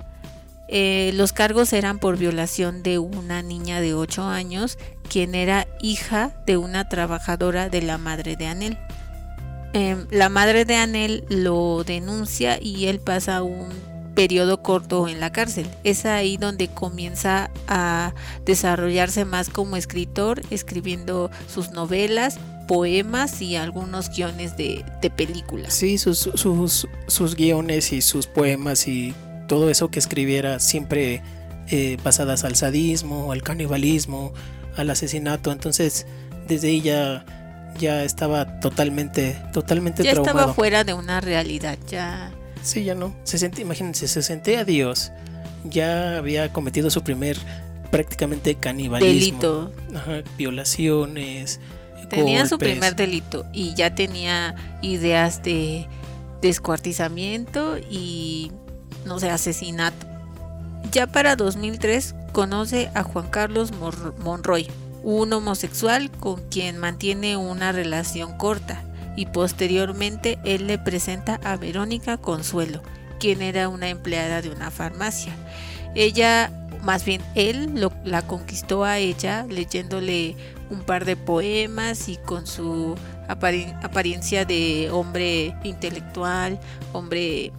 [0.67, 6.33] Eh, los cargos eran por violación de una niña de 8 años, quien era hija
[6.45, 8.77] de una trabajadora de la madre de Anel.
[9.73, 13.69] Em, la madre de Anel lo denuncia y él pasa un
[14.15, 15.67] periodo corto en la cárcel.
[15.83, 18.13] Es ahí donde comienza a
[18.45, 24.83] desarrollarse más como escritor, escribiendo sus novelas poemas y algunos guiones de,
[25.15, 25.73] películas.
[25.73, 29.13] Sí, sus, sus, sus, guiones y sus poemas y
[29.47, 31.21] todo eso que escribiera siempre
[31.69, 34.33] eh, basadas al sadismo, al canibalismo,
[34.75, 35.51] al asesinato.
[35.51, 36.05] Entonces,
[36.47, 37.25] desde ella
[37.77, 42.31] ya estaba totalmente, totalmente ya estaba fuera de una realidad, ya.
[42.61, 43.15] Sí, ya no.
[43.23, 45.11] Se sentía, imagínense, se sentía Dios.
[45.63, 47.37] Ya había cometido su primer
[47.91, 49.39] prácticamente canibalismo.
[49.39, 49.71] Delito.
[50.37, 51.59] violaciones,
[52.09, 55.87] Tenía su primer delito y ya tenía ideas de
[56.41, 58.51] descuartizamiento y,
[59.05, 60.05] no sé, asesinato.
[60.91, 63.71] Ya para 2003 conoce a Juan Carlos
[64.19, 64.67] Monroy,
[65.03, 68.83] un homosexual con quien mantiene una relación corta
[69.15, 72.81] y posteriormente él le presenta a Verónica Consuelo,
[73.19, 75.33] quien era una empleada de una farmacia.
[75.95, 76.51] Ella,
[76.83, 80.35] más bien él, la conquistó a ella leyéndole
[80.69, 82.95] un par de poemas y con su
[83.27, 86.59] apariencia de hombre intelectual,
[86.93, 87.51] hombre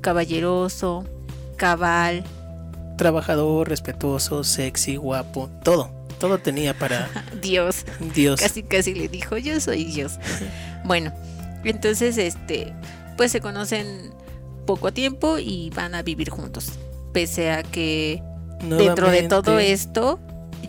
[0.00, 1.04] caballeroso,
[1.54, 2.24] cabal.
[2.96, 5.90] Trabajador, respetuoso, sexy, guapo, todo.
[6.18, 7.10] Todo tenía para...
[7.42, 7.84] Dios.
[8.14, 8.40] Dios.
[8.40, 10.18] Casi, casi le dijo, yo soy Dios.
[10.84, 11.12] bueno,
[11.64, 12.72] entonces, este,
[13.16, 14.12] pues se conocen
[14.66, 16.72] poco tiempo y van a vivir juntos.
[17.12, 18.22] Pese a que
[18.62, 20.18] dentro de todo esto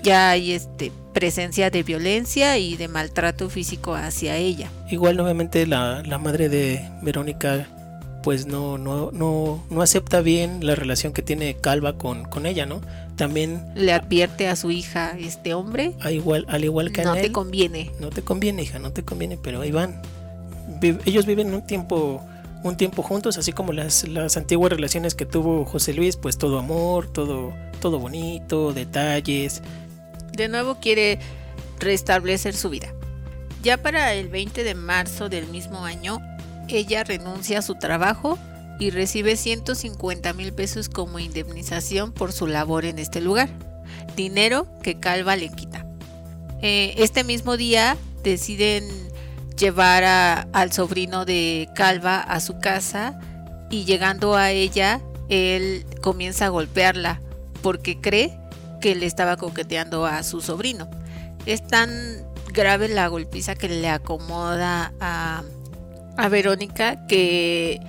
[0.03, 4.69] ya hay este presencia de violencia y de maltrato físico hacia ella.
[4.89, 7.67] Igual nuevamente la, la madre de Verónica
[8.25, 12.65] pues no, no, no, no acepta bien la relación que tiene Calva con, con ella,
[12.65, 12.81] ¿no?
[13.17, 17.31] También le advierte a su hija, este hombre, al igual, al igual que no te
[17.31, 17.91] conviene.
[17.99, 20.01] No te conviene, hija, no te conviene, pero ahí van.
[20.81, 22.19] ellos viven un tiempo
[22.63, 26.57] un tiempo juntos, así como las, las antiguas relaciones que tuvo José Luis, pues todo
[26.57, 29.61] amor, todo todo bonito, detalles,
[30.35, 31.19] de nuevo quiere
[31.79, 32.91] restablecer su vida.
[33.61, 36.19] Ya para el 20 de marzo del mismo año,
[36.67, 38.37] ella renuncia a su trabajo
[38.79, 43.49] y recibe 150 mil pesos como indemnización por su labor en este lugar,
[44.15, 45.85] dinero que Calva le quita.
[46.61, 48.85] Eh, este mismo día deciden
[49.57, 53.19] llevar al sobrino de Calva a su casa
[53.69, 57.21] y llegando a ella, él comienza a golpearla
[57.61, 58.37] porque cree
[58.81, 60.89] que le estaba coqueteando a su sobrino.
[61.45, 61.89] Es tan
[62.53, 65.43] grave la golpiza que le acomoda a,
[66.17, 67.81] a Verónica que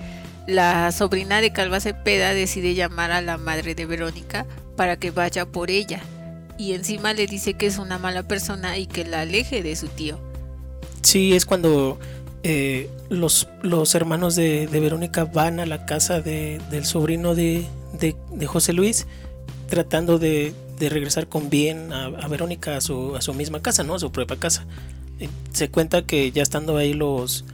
[0.46, 5.46] la sobrina de Calva Cepeda decide llamar a la madre de Verónica para que vaya
[5.46, 6.00] por ella
[6.58, 9.88] y encima le dice que es una mala persona y que la aleje de su
[9.88, 10.18] tío.
[11.02, 11.98] Sí, es cuando
[12.42, 17.66] eh, los, los, hermanos de, Verónica van a la casa de, del sobrino de,
[18.00, 19.06] de, José Luis
[19.68, 23.94] tratando de, regresar con bien a, Verónica a su, a su misma casa, ¿no?
[23.94, 24.66] A su propia casa.
[25.20, 27.44] Eh, se cuenta que ya estando ahí los,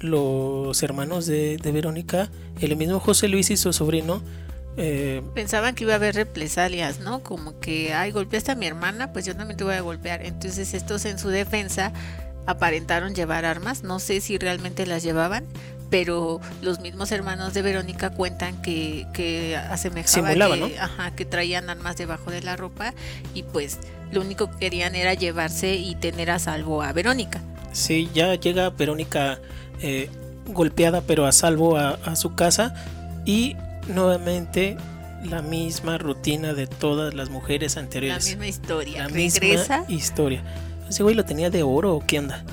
[0.00, 2.30] los hermanos de, Verónica,
[2.60, 4.22] el mismo José Luis y su sobrino,
[4.76, 7.22] eh, pensaban que iba a haber represalias, ¿no?
[7.22, 10.24] Como que, ay, golpeaste a mi hermana, pues yo también te voy a golpear.
[10.24, 11.92] Entonces estos en su defensa
[12.46, 15.44] aparentaron llevar armas, no sé si realmente las llevaban,
[15.90, 21.96] pero los mismos hermanos de Verónica cuentan que, que asemejaba que, ajá, que traían armas
[21.96, 22.94] debajo de la ropa
[23.34, 23.78] y pues
[24.12, 27.42] lo único que querían era llevarse y tener a salvo a Verónica.
[27.72, 29.40] Sí, ya llega Verónica
[29.80, 30.10] eh,
[30.46, 32.74] golpeada pero a salvo a, su casa
[33.24, 33.56] y
[33.88, 34.76] nuevamente
[35.24, 38.24] la misma rutina de todas las mujeres anteriores.
[38.24, 39.02] La misma historia.
[39.04, 40.42] La misma historia.
[40.88, 42.44] Ese güey lo tenía de oro o qué onda.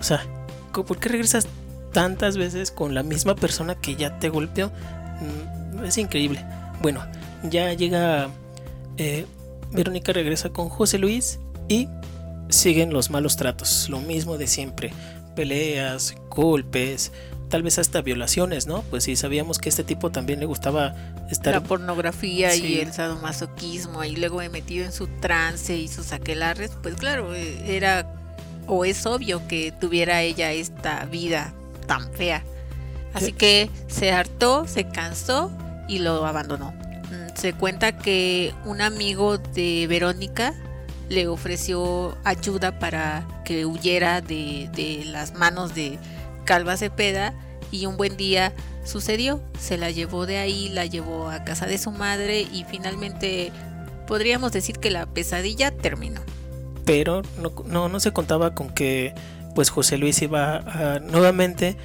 [0.00, 0.24] O sea,
[0.72, 1.46] ¿por qué regresas
[1.92, 4.70] tantas veces con la misma persona que ya te golpeó?
[5.78, 6.44] Mm, es increíble.
[6.80, 7.04] Bueno,
[7.42, 8.30] ya llega
[8.96, 9.26] eh,
[9.72, 11.88] Verónica regresa con José Luis y
[12.48, 14.92] siguen los malos tratos, lo mismo de siempre,
[15.34, 17.12] peleas, golpes,
[17.48, 18.82] tal vez hasta violaciones, ¿no?
[18.90, 20.94] Pues sí, sabíamos que este tipo también le gustaba
[21.30, 21.52] estar...
[21.52, 26.72] La pornografía y el sadomasoquismo, y luego he metido en su trance y sus aquelarres,
[26.82, 28.06] pues claro, eh, era
[28.66, 31.52] o es obvio que tuviera ella esta vida
[31.86, 32.42] tan fea.
[33.14, 35.52] Así que se hartó, se cansó
[35.88, 36.72] y lo abandonó.
[36.72, 40.54] Mm, se cuenta que un amigo de Verónica
[41.12, 45.98] le ofreció ayuda para que huyera de, de las manos de
[46.44, 47.34] Calva Cepeda
[47.70, 48.52] y un buen día
[48.84, 53.52] sucedió, se la llevó de ahí, la llevó a casa de su madre y finalmente
[54.06, 56.20] podríamos decir que la pesadilla terminó.
[56.84, 57.22] Pero
[57.66, 59.14] no, no, se contaba con que
[59.54, 61.76] pues José Luis iba a, nuevamente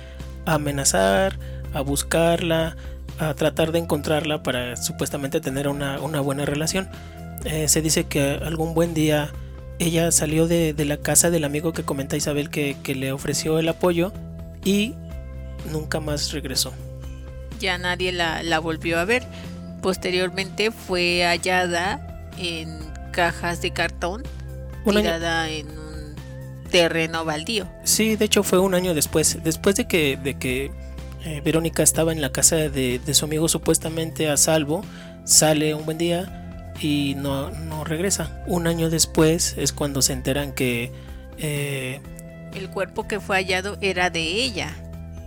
[0.45, 1.37] a amenazar,
[1.73, 2.75] a buscarla,
[3.19, 6.89] a tratar de encontrarla para supuestamente tener una, buena relación.
[7.45, 9.32] Eh, se dice que algún buen día
[9.80, 13.69] ella salió de, la casa del amigo que comenta Isabel que, que le ofreció el
[13.69, 14.12] apoyo
[14.63, 14.95] y
[15.71, 16.73] nunca más regresó.
[17.60, 19.23] Ya nadie la, volvió a ver.
[19.82, 22.80] Posteriormente fue hallada en
[23.12, 24.23] cajas de cartón,
[24.86, 26.15] tirada en un
[26.69, 27.67] terreno baldío.
[27.84, 30.71] Sí, de hecho fue un año después, después de que, de que
[31.26, 34.84] eh, Verónica estaba en la casa de, su amigo supuestamente a salvo,
[35.23, 36.46] sale un buen día
[36.79, 38.43] y no, no regresa.
[38.47, 40.91] Un año después es cuando se enteran que
[41.37, 42.01] eh,
[42.53, 44.75] el cuerpo que fue hallado era de ella.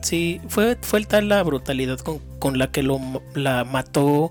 [0.03, 3.01] Sí, fue, fue tal la brutalidad con, la que lo,
[3.35, 4.31] la mató.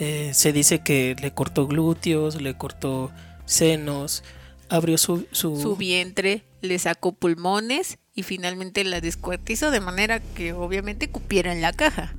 [0.00, 3.10] Eh, se dice que le cortó glúteos, le cortó
[3.46, 4.22] senos,
[4.68, 5.76] abrió su, su...
[5.76, 11.72] vientre, le sacó pulmones y finalmente la descuartizó de manera que obviamente cupiera en la
[11.72, 12.14] caja.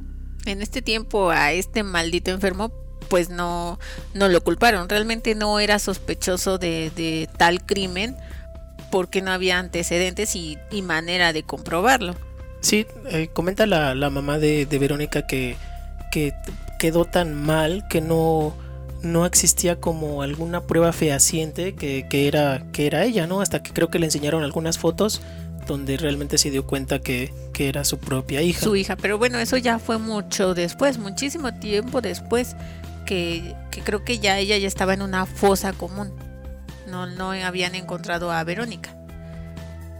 [0.46, 2.72] En este tiempo a este maldito enfermo
[3.10, 3.80] pues no,
[4.14, 8.16] no lo culparon, realmente no era sospechoso de, de tal crimen
[8.90, 12.16] porque no había antecedentes y, manera de comprobarlo.
[12.62, 15.56] Sí, eh, comenta la, mamá de, Verónica que,
[16.12, 16.34] que,
[16.78, 18.56] quedó tan mal que no,
[19.02, 23.42] no existía como alguna prueba fehaciente que, que, era, que era ella, ¿no?
[23.42, 25.22] Hasta que creo que le enseñaron algunas fotos
[25.68, 28.62] donde realmente se dio cuenta que, que era su propia hija.
[28.62, 32.56] Su hija, pero bueno, eso ya fue mucho después, muchísimo tiempo después,
[33.10, 36.14] que, creo que ya ella ya estaba en una fosa común
[36.86, 38.96] no, no habían encontrado a Verónica.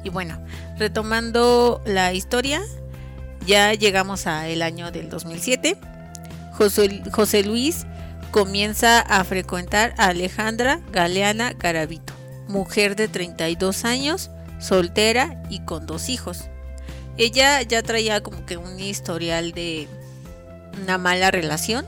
[0.04, 0.40] Y bueno,
[0.78, 2.62] retomando la historia,
[3.46, 5.78] ya llegamos al año del 2007.
[6.54, 7.86] José, José Luis
[8.32, 12.14] comienza a frecuentar a Alejandra Galeana Garavito,
[12.48, 14.30] mujer de 32 años,
[14.60, 16.46] soltera y con dos hijos.
[17.18, 19.88] Ella ya traía como que un historial de
[20.82, 21.86] una mala relación.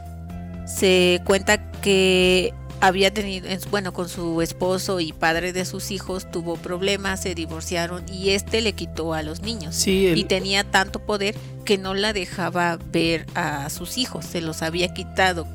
[0.76, 6.56] Se cuenta que había tenido, bueno, con su esposo y padre de sus hijos tuvo
[6.56, 9.76] problemas, se divorciaron y este le quitó a los niños.
[9.76, 14.42] Sí, el- Y tenía tanto poder que no la dejaba ver a sus hijos, se
[14.42, 15.48] los había quitado.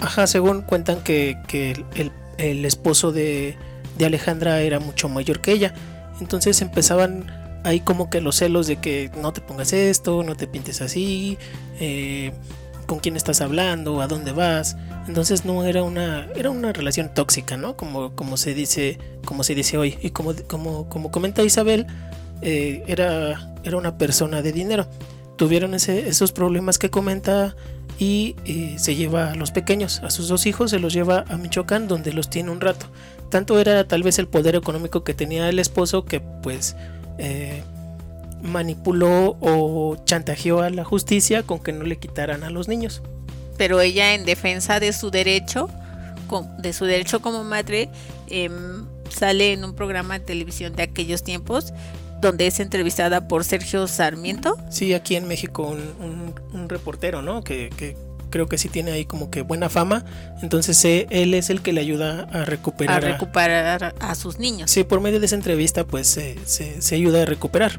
[0.00, 3.56] Ajá, según cuentan que, que el, el- el esposo de,
[3.98, 5.74] de Alejandra era mucho mayor que ella.
[6.20, 7.26] Entonces empezaban
[7.64, 11.36] ahí como que los celos de que no te pongas esto, no te pintes así,
[11.78, 12.32] eh,
[12.86, 14.76] con quién estás hablando, a dónde vas.
[15.08, 17.76] Entonces no era una, era una relación tóxica, ¿no?
[17.76, 19.98] Como, como se dice, como se dice hoy.
[20.02, 21.86] Y como, como, como comenta Isabel,
[22.42, 24.86] eh, era, era una persona de dinero.
[25.36, 27.56] Tuvieron ese- esos problemas que comenta
[27.98, 31.36] y eh, se lleva a los pequeños, a sus dos hijos, se los lleva a
[31.36, 32.86] Michoacán donde los tiene un rato.
[33.30, 36.76] Tanto era tal vez el poder económico que tenía el esposo que pues
[37.18, 37.62] eh,
[38.44, 43.02] manipuló o chantajeó a la justicia con que no le quitaran a los niños.
[43.56, 45.68] Pero ella en defensa de su derecho,
[46.58, 47.88] de su derecho como madre,
[48.28, 51.72] em, sale en un programa de televisión de aquellos tiempos
[52.20, 54.56] donde es entrevistada por Sergio Sarmiento.
[54.70, 57.44] Sí, aquí en México un, un- un reportero, ¿no?
[57.44, 57.96] Que, que
[58.30, 60.04] creo que sí tiene ahí como que buena fama.
[60.42, 63.04] Entonces eh, él es el que le ayuda a recuperar.
[63.04, 64.70] a- recuperar a sus niños.
[64.70, 66.36] Sí, por medio de esa entrevista pues se-
[66.80, 67.78] se ayuda a recuperar.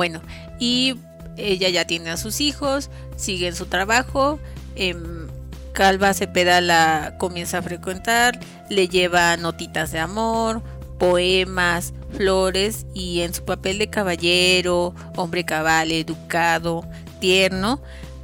[0.00, 0.22] Bueno,
[0.58, 0.94] y
[1.36, 4.38] ella ya tiene a sus hijos, sigue en su trabajo.
[4.74, 5.26] em,
[5.74, 8.40] Calva Cepeda la comienza a frecuentar,
[8.70, 10.62] le lleva notitas de amor,
[10.98, 16.82] poemas, flores y en su papel de caballero, hombre cabal, educado,
[17.20, 17.82] tierno,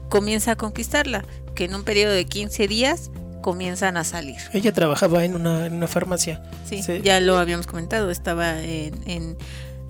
[0.09, 3.11] comienza a conquistarla, que en un periodo de 15 días
[3.43, 4.37] comienzan a salir.
[4.55, 6.43] Ella trabajaba en una, en una farmacia.
[6.67, 7.03] Sí, Sí.
[7.05, 9.37] ya lo habíamos comentado, estaba en, en,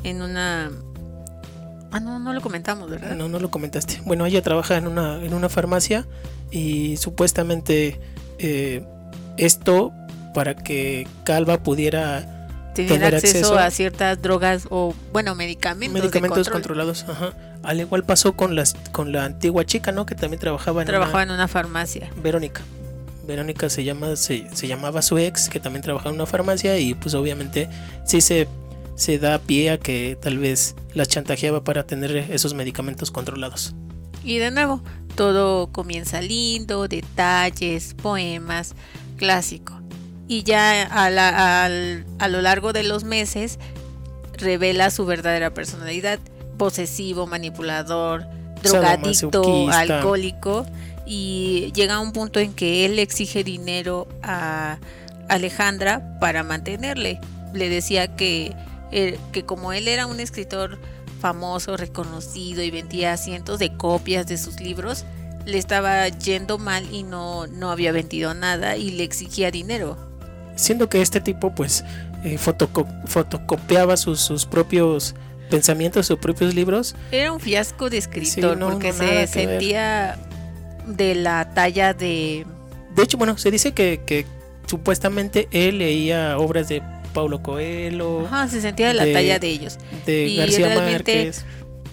[0.03, 0.73] en una...
[1.93, 3.15] Ah, no, no lo comentamos, ¿verdad?
[3.15, 4.01] No, no lo comentaste.
[4.05, 6.07] Bueno, ella trabaja en una, en una farmacia
[6.51, 8.01] y supuestamente
[8.39, 8.85] eh,
[9.37, 9.93] esto
[10.35, 12.33] para que Calva pudiera
[12.75, 15.95] Tener tener acceso, acceso- a ciertas drogas o, bueno, medicamentos.
[15.99, 16.53] medicamentos control.
[16.85, 17.07] controlados.
[17.09, 17.33] Ajá.
[17.63, 20.05] Al igual pasó con las con la antigua chica, ¿no?
[20.05, 22.11] Que también trabajaba en Trabajaba una- en una farmacia.
[22.23, 22.61] Verónica.
[23.27, 26.93] Verónica se llama se, se llamaba su ex que también trabajaba en una farmacia y
[26.95, 27.69] pues obviamente
[28.05, 28.47] sí se
[28.97, 33.75] se da pie a que tal vez las chantajeaba para tener esos medicamentos controlados.
[34.25, 34.83] Y de nuevo,
[35.15, 38.75] todo comienza lindo, detalles, poemas,
[39.17, 39.79] clásico.
[40.29, 43.59] Y ya a, la- al- a lo largo de los meses
[44.39, 46.19] revela su verdadera personalidad,
[46.59, 48.27] posesivo, manipulador,
[48.63, 49.43] drogadicto,
[49.73, 50.67] alcohólico.
[51.07, 54.79] Y llega a un punto en que él le exige dinero a
[55.29, 57.21] Alejandra para mantenerle.
[57.55, 58.53] Le decía que,
[58.93, 60.79] eh, que como él era un escritor
[61.21, 65.05] famoso, reconocido y vendía cientos de copias de sus libros,
[65.45, 69.97] le estaba yendo mal y no, no había vendido nada y le exigía dinero.
[70.57, 71.85] Siendo que este tipo pues
[72.25, 75.15] eh, fotoco- fotocopiaba sus, sus propios
[75.51, 76.97] pensamientos, sus propios libros.
[77.13, 79.29] Era un fiasco de escritor no, porque no, se ver.
[79.29, 80.19] sentía
[80.87, 82.45] de la talla de...
[82.95, 84.27] De hecho, bueno, se dice que, que
[84.67, 86.83] supuestamente él leía obras de
[87.17, 89.79] Paulo Coelho, Ajá, se sentía de la de- talla de ellos.
[90.07, 91.45] de y García realmente- Márquez.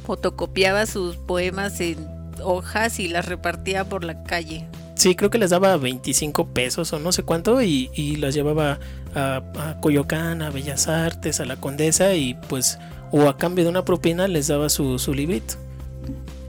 [0.05, 2.07] Fotocopiaba sus poemas en
[2.43, 4.67] hojas y las repartía por la calle.
[4.95, 8.79] Sí, creo que les daba 25 pesos o no sé cuánto y, y las llevaba
[9.15, 12.77] a, a Coyoacán, a Bellas Artes, a la Condesa y pues
[13.11, 15.55] o a cambio de una propina les daba su, su librito.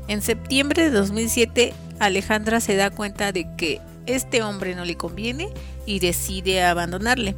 [0.08, 5.48] En septiembre de 2007, Alejandra se da cuenta de que este hombre no le conviene
[5.86, 7.36] y decide abandonarle.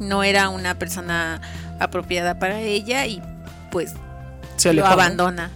[0.00, 1.40] No era una persona
[1.80, 3.22] apropiada para ella y
[3.70, 3.94] pues
[4.56, 5.50] Se lo abandona.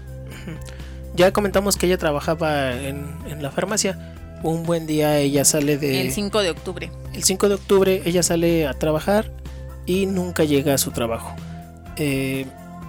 [1.14, 4.14] Ya comentamos que ella trabajaba en, en la farmacia.
[4.43, 6.01] Un buen día ella sale de...
[6.01, 6.90] El 5 de octubre.
[7.12, 9.30] El 5 de octubre ella sale a trabajar
[9.86, 11.36] y nunca llega a su trabajo.
[11.97, 12.47] Eh,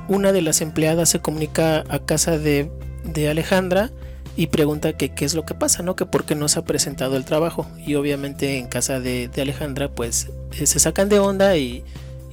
[0.08, 2.72] una de las empleadas se comunica a casa de,
[3.04, 3.92] de Alejandra
[4.36, 5.96] y pregunta que qué es lo que pasa, ¿no?
[5.96, 7.68] Que por qué no se ha presentado el trabajo.
[7.86, 10.28] Y obviamente en casa de, de Alejandra pues
[10.60, 11.84] eh, se sacan de onda y,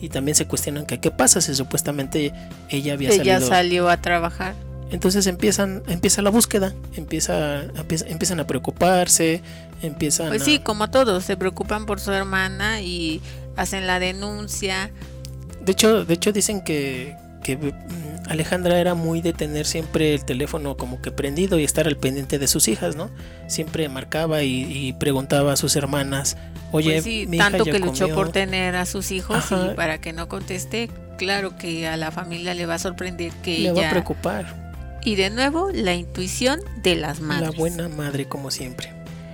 [0.00, 2.32] y también se cuestionan que qué pasa si supuestamente
[2.70, 3.48] ella había Ella salido.
[3.48, 4.54] salió a trabajar.
[4.90, 9.40] Entonces empiezan, empieza la búsqueda, empieza, empieza- empiezan a preocuparse,
[9.82, 13.20] empiezan Pues a- sí, como todos, se preocupan por su hermana y
[13.56, 14.90] hacen la denuncia.
[15.64, 17.72] De hecho, de hecho dicen que, que mm,
[18.28, 22.38] Alejandra era muy de tener siempre el teléfono como que prendido y estar al pendiente
[22.38, 23.10] de sus hijas, ¿no?
[23.48, 26.36] Siempre marcaba y, y preguntaba a sus hermanas,
[26.72, 28.14] oye, Pues sí, mi hija tanto ya que luchó comió".
[28.14, 29.70] por tener a sus hijos Ajá.
[29.72, 33.58] y para que no conteste, claro que a la familia le va a sorprender que
[33.58, 34.70] Le va a ella preocupar.
[35.04, 37.50] Y de nuevo, la intuición de las madres.
[37.50, 38.92] La buena madre como siempre.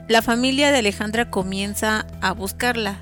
[0.09, 3.01] La familia de Alejandra comienza a buscarla,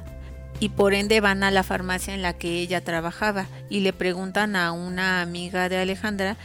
[0.61, 4.57] y por ende van a la farmacia en la que ella trabajaba y le preguntan
[4.57, 6.37] a una amiga de Alejandra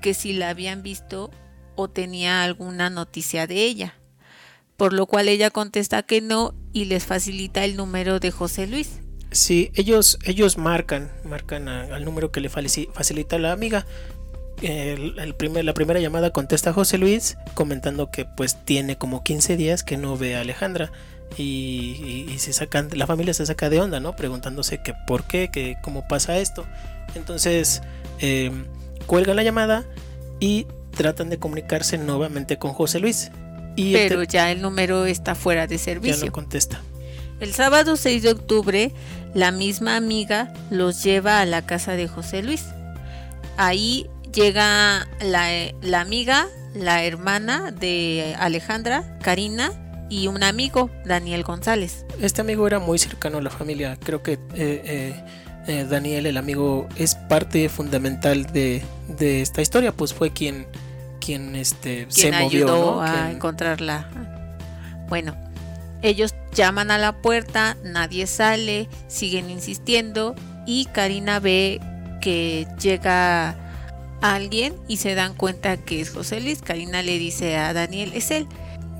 [0.00, 1.30] que si la habían visto
[1.76, 3.94] o tenía alguna noticia de ella,
[4.76, 9.00] por lo cual ella contesta que no y les facilita el número de José Luis.
[9.30, 13.86] Sí, ellos, ellos marcan, marcan al número que le facilita la amiga.
[14.60, 19.82] El, primer, la primera llamada contesta José Luis comentando que pues tiene como 15 días
[19.82, 20.92] que no ve a Alejandra
[21.36, 24.16] y, se sacan, la familia se saca de onda, ¿no?
[24.16, 26.66] Preguntándose que por qué, que cómo pasa esto.
[27.14, 27.82] Entonces
[28.18, 28.66] em,
[29.06, 29.84] cuelgan la llamada
[30.40, 30.66] y
[30.96, 33.30] tratan de comunicarse nuevamente con José Luis.
[33.76, 36.20] Y Pero ya el número está fuera de servicio.
[36.20, 36.80] Ya no contesta.
[37.40, 38.92] El sábado 6 de octubre,
[39.34, 42.66] la misma amiga los lleva a la casa de José Luis.
[43.56, 45.48] Ahí llega la,
[45.80, 49.72] la amiga, la hermana de Alejandra, Karina,
[50.12, 52.04] y un amigo, Daniel González.
[52.20, 53.96] Este amigo era muy cercano a la familia.
[53.96, 55.24] Creo que eh, eh,
[55.66, 58.82] eh, Daniel, el amigo, es parte fundamental de,
[59.18, 60.66] esta historia, pues fue quien,
[61.18, 64.06] quien, este, se movió, ayudó a encontrarla.
[65.08, 65.34] Bueno,
[66.02, 70.34] ellos llaman a la puerta, nadie sale, siguen insistiendo
[70.66, 71.80] y Karina ve
[72.20, 73.56] que llega
[74.20, 76.60] alguien y se dan cuenta que es José Luis.
[76.60, 78.46] Karina le dice a Daniel, es él.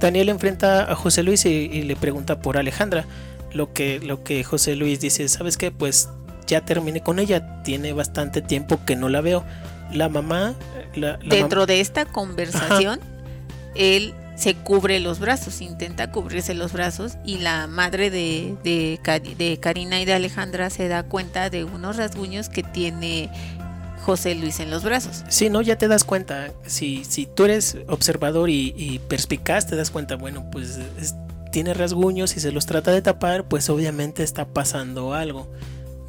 [0.03, 3.07] Daniel enfrenta a José Luis y, le pregunta por Alejandra.
[3.53, 5.71] Lo que, lo que José Luis dice, ¿sabes qué?
[5.71, 6.09] Pues
[6.47, 7.63] ya terminé con ella.
[7.63, 9.45] Tiene bastante tiempo que no la veo.
[9.93, 10.55] La mamá...
[11.25, 13.01] Dentro de esta conversación,
[13.75, 18.99] él se cubre los brazos, intenta cubrirse los brazos y la madre de, de,
[19.39, 23.31] de, Karina y de Alejandra se da cuenta de unos rasguños que tiene
[24.03, 25.23] José Luis en los brazos.
[25.29, 26.53] Sí, no, ya te das cuenta.
[26.67, 30.81] Si, si tú eres observador y, perspicaz, te das cuenta, bueno, pues
[31.53, 35.49] tiene rasguños y se los trata de tapar, pues obviamente está pasando algo.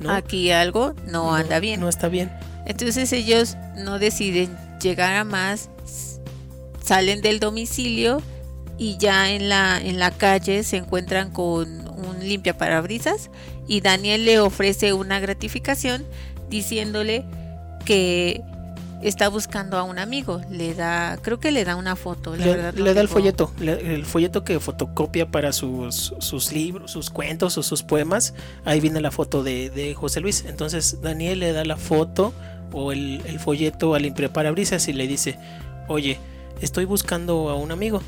[0.08, 1.80] Aquí algo no, anda bien.
[1.80, 2.32] No está bien.
[2.66, 5.70] Entonces ellos no deciden llegar a más,
[6.84, 8.22] salen del domicilio
[8.78, 13.30] y ya en la, en la calle se encuentran con un limpia parabrisas
[13.68, 16.06] y Daniel le ofrece una gratificación
[16.50, 17.26] diciéndole
[17.86, 18.44] que
[19.04, 20.42] está buscando a un amigo.
[20.50, 22.36] Le da, creo que le da una foto.
[22.36, 27.64] le, da el folleto, el folleto que fotocopia para sus, sus libros, sus cuentos o
[27.64, 28.34] sus poemas.
[28.66, 30.46] Ahí viene la foto de, José Luis.
[30.48, 32.34] Entonces Daniel le da la foto
[32.72, 35.38] o el, folleto al impreparabrisas y le dice,
[35.88, 36.20] oye,
[36.62, 38.02] estoy buscando a un amigo.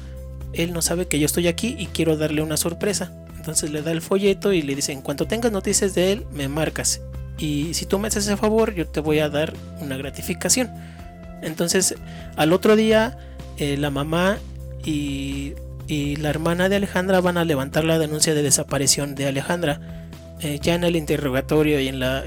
[0.53, 3.11] Él no sabe que yo estoy aquí y quiero darle una sorpresa.
[3.35, 6.47] Entonces le da el folleto y le dice, en cuanto tengas noticias de él, me
[6.47, 7.01] marcas
[7.37, 10.71] y si tú me haces ese favor yo te voy a dar una gratificación.
[11.41, 11.95] Entonces
[12.35, 13.17] al otro día
[13.57, 14.37] eh, la mamá
[14.83, 15.53] y,
[15.87, 19.79] la hermana de Alejandra van a levantar la denuncia de desaparición de Alejandra.
[20.41, 22.23] Eh, ya en el interrogatorio y en la,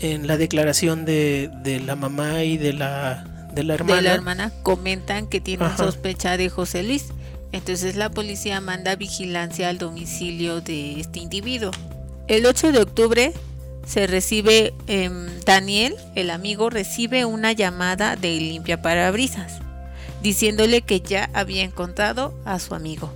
[0.00, 3.96] en, la declaración de, la mamá y de la, de la hermana.
[3.96, 7.06] De la hermana comentan que tienen sospecha de José Luis.
[7.52, 11.70] Entonces la policía manda vigilancia al domicilio de este individuo.
[12.28, 13.32] El 8 de octubre
[13.86, 19.60] se recibe, em, Daniel, el amigo, recibe una llamada de limpia parabrisas,
[20.22, 23.12] diciéndole que ya había encontrado a su amigo.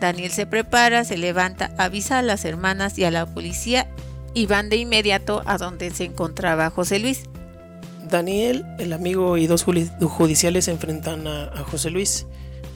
[0.00, 3.88] Daniel se prepara, se levanta, avisa a las hermanas y a la policía
[4.32, 7.24] y van de inmediato a donde se encontraba José Luis.
[8.08, 12.26] Daniel, el amigo y dos judiciales se enfrentan a, José Luis.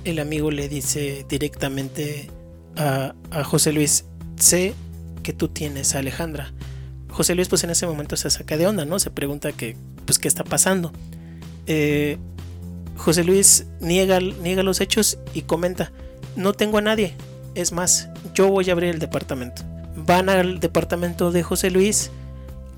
[0.02, 2.28] El amigo le dice directamente
[2.76, 4.06] a, a José Luis,
[4.36, 4.74] sé
[5.20, 6.52] que tú tienes, Alejandra.
[7.08, 8.98] José Luis pues en ese momento se saca de onda, ¿no?
[8.98, 10.92] Se pregunta que, pues, qué está pasando.
[11.66, 12.18] Eh,
[12.96, 15.90] José Luis niega, niega los hechos y comenta,
[16.36, 17.14] no tengo a nadie,
[17.54, 19.62] es más, yo voy a abrir el departamento.
[19.96, 22.10] Van al departamento de José Luis,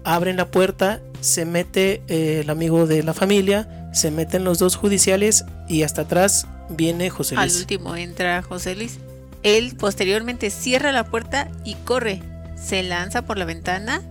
[0.04, 4.76] abren la puerta, se mete eh, el amigo de la familia, se meten los dos
[4.76, 7.54] judiciales y hasta atrás viene José Luis.
[7.54, 8.98] Al último entra José Luis.
[9.42, 12.22] Él posteriormente cierra la puerta y corre
[12.62, 14.02] se lanza por la ventana,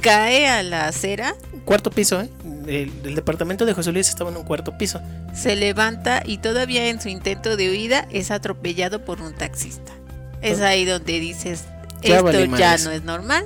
[0.00, 1.34] cae a la acera.
[1.64, 2.30] Cuarto piso, ¿eh?
[2.66, 5.00] El, departamento de José Luis estaba en un cuarto piso.
[5.34, 9.92] Se levanta y todavía en su intento de huida es atropellado por un taxista.
[10.40, 11.64] Es ahí donde dices,
[12.02, 13.44] esto ya no es normal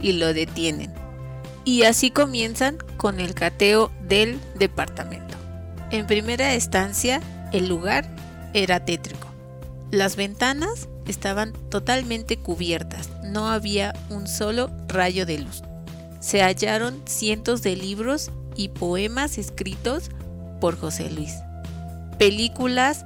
[0.00, 0.92] y lo detienen.
[1.64, 5.36] Y así comienzan con el cateo del departamento.
[5.90, 7.20] En primera instancia,
[7.52, 8.06] el lugar
[8.54, 9.26] era tétrico.
[9.90, 15.62] Las ventanas estaban totalmente cubiertas, no había un solo rayo de luz.
[16.20, 20.10] Se hallaron cientos de libros y poemas escritos
[20.60, 21.34] por José Luis,
[22.18, 23.04] películas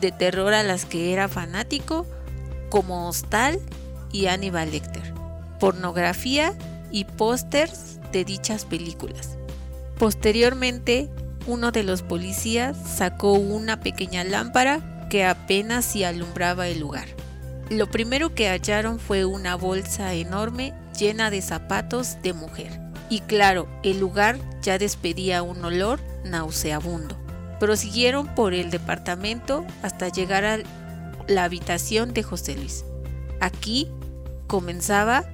[0.00, 2.06] de terror a las que era fanático,
[2.70, 3.60] como Hostal
[4.12, 5.12] y Aníbal Lecter,
[5.58, 6.54] pornografía
[6.90, 9.36] y pósters de dichas películas.
[9.98, 11.10] Posteriormente,
[11.46, 17.15] uno de los policías sacó una pequeña lámpara que apenas si alumbraba el lugar.
[17.70, 22.80] Lo primero que hallaron fue una bolsa enorme llena de zapatos de mujer.
[23.10, 27.16] Y claro, el lugar ya despedía un olor nauseabundo.
[27.58, 30.58] Prosiguieron por el departamento hasta llegar a
[31.26, 32.84] la habitación de José Luis.
[33.40, 33.90] Aquí
[34.46, 35.24] comenzaba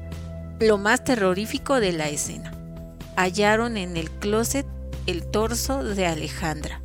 [0.58, 2.52] lo más terrorífico de la escena.
[3.16, 4.66] Hallaron en el closet
[5.06, 6.80] el torso de Alejandra.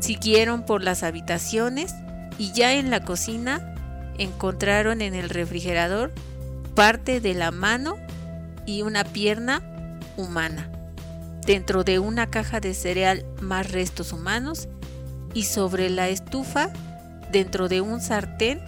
[0.00, 1.94] Siguieron por las habitaciones
[2.38, 3.74] y ya en la cocina
[4.20, 6.12] encontraron en el refrigerador
[6.74, 7.96] parte de la mano
[8.66, 9.62] y una pierna
[10.16, 10.70] humana.
[11.46, 14.68] Dentro de una caja de cereal más restos humanos
[15.32, 16.70] y sobre la estufa,
[17.32, 18.60] dentro de un sartén,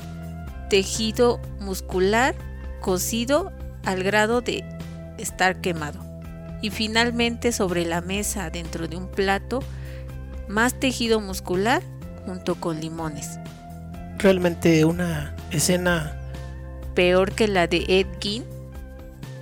[0.71, 2.35] tejido muscular
[2.81, 3.53] cocido
[3.85, 4.65] al grado de
[5.19, 6.01] estar quemado.
[6.63, 9.61] Y finalmente sobre la mesa, dentro de un plato,
[10.49, 11.83] más tejido muscular
[12.25, 13.39] junto con limones.
[14.19, 16.19] Realmente una escena
[16.95, 18.45] peor que la de Ed Gein.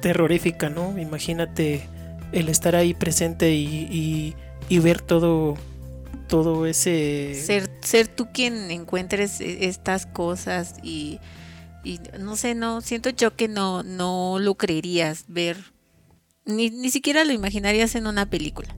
[0.00, 0.98] Terrorífica, ¿no?
[0.98, 1.88] Imagínate
[2.32, 4.34] el estar ahí presente y,
[4.68, 5.56] ver todo,
[6.28, 7.34] todo ese...
[7.34, 11.18] Ser, ser tú quien encuentres e, estas cosas y,
[11.84, 15.56] y, no sé, no, siento yo que no, no lo creerías ver,
[16.44, 18.74] ni, ni siquiera lo imaginarías en una película.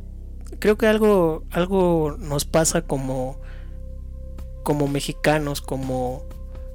[0.59, 3.41] Creo que algo, algo nos pasa como,
[4.63, 6.25] como mexicanos, como,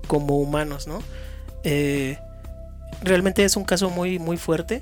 [0.07, 1.03] como humanos, ¿no?
[1.63, 2.17] Eh,
[3.03, 4.81] realmente es un caso muy, muy fuerte.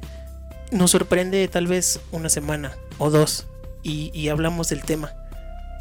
[0.72, 3.48] Nos sorprende tal vez una semana o dos
[3.84, 5.14] y, hablamos del tema.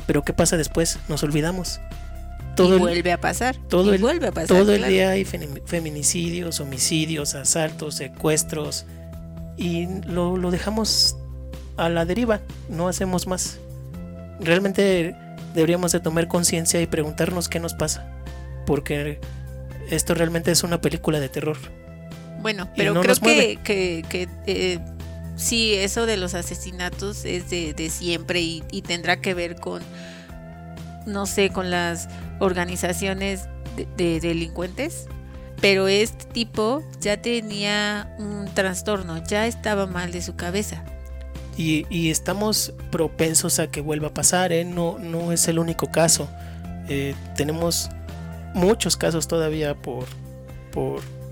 [0.06, 0.98] Pero ¿qué pasa después?
[1.08, 1.80] Nos olvidamos.
[2.54, 3.56] Todo vuelve a pasar.
[3.68, 4.48] Todo el, vuelve a pasar.
[4.48, 8.84] Todo el día hay feminicidios, homicidios, asaltos, secuestros.
[9.56, 11.16] Y lo, lo dejamos
[11.76, 12.40] a la deriva.
[12.68, 13.58] No hacemos más.
[14.38, 15.16] Realmente
[15.54, 18.06] deberíamos de tomar conciencia y preguntarnos qué nos pasa.
[18.66, 19.20] Porque
[19.90, 21.58] esto realmente es una película de terror.
[22.40, 24.78] Bueno, pero creo que, que, eh,
[25.36, 29.82] sí, eso de los asesinatos es de, siempre y, tendrá que ver con,
[31.06, 32.08] no sé, con las
[32.40, 33.48] organizaciones
[33.96, 35.06] de, delincuentes.
[35.60, 40.84] Pero este tipo ya tenía un trastorno, ya estaba mal de su cabeza.
[41.56, 44.66] Y, estamos propensos a que vuelva a pasar, ¿eh?
[44.66, 46.28] no, no es el único caso.
[46.88, 47.88] Eh, tenemos
[48.54, 50.06] muchos casos todavía por,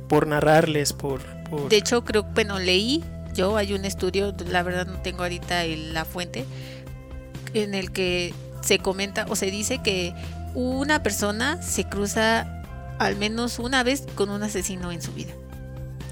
[0.08, 1.22] por, narrarles, por,
[1.68, 3.02] De hecho, creo, bueno, leí,
[3.34, 6.44] yo hay un estudio, la verdad no tengo ahorita la fuente,
[7.54, 10.14] en el que se comenta o se dice que
[10.54, 12.62] una persona se cruza
[12.98, 15.32] al menos una vez con un asesino en su vida.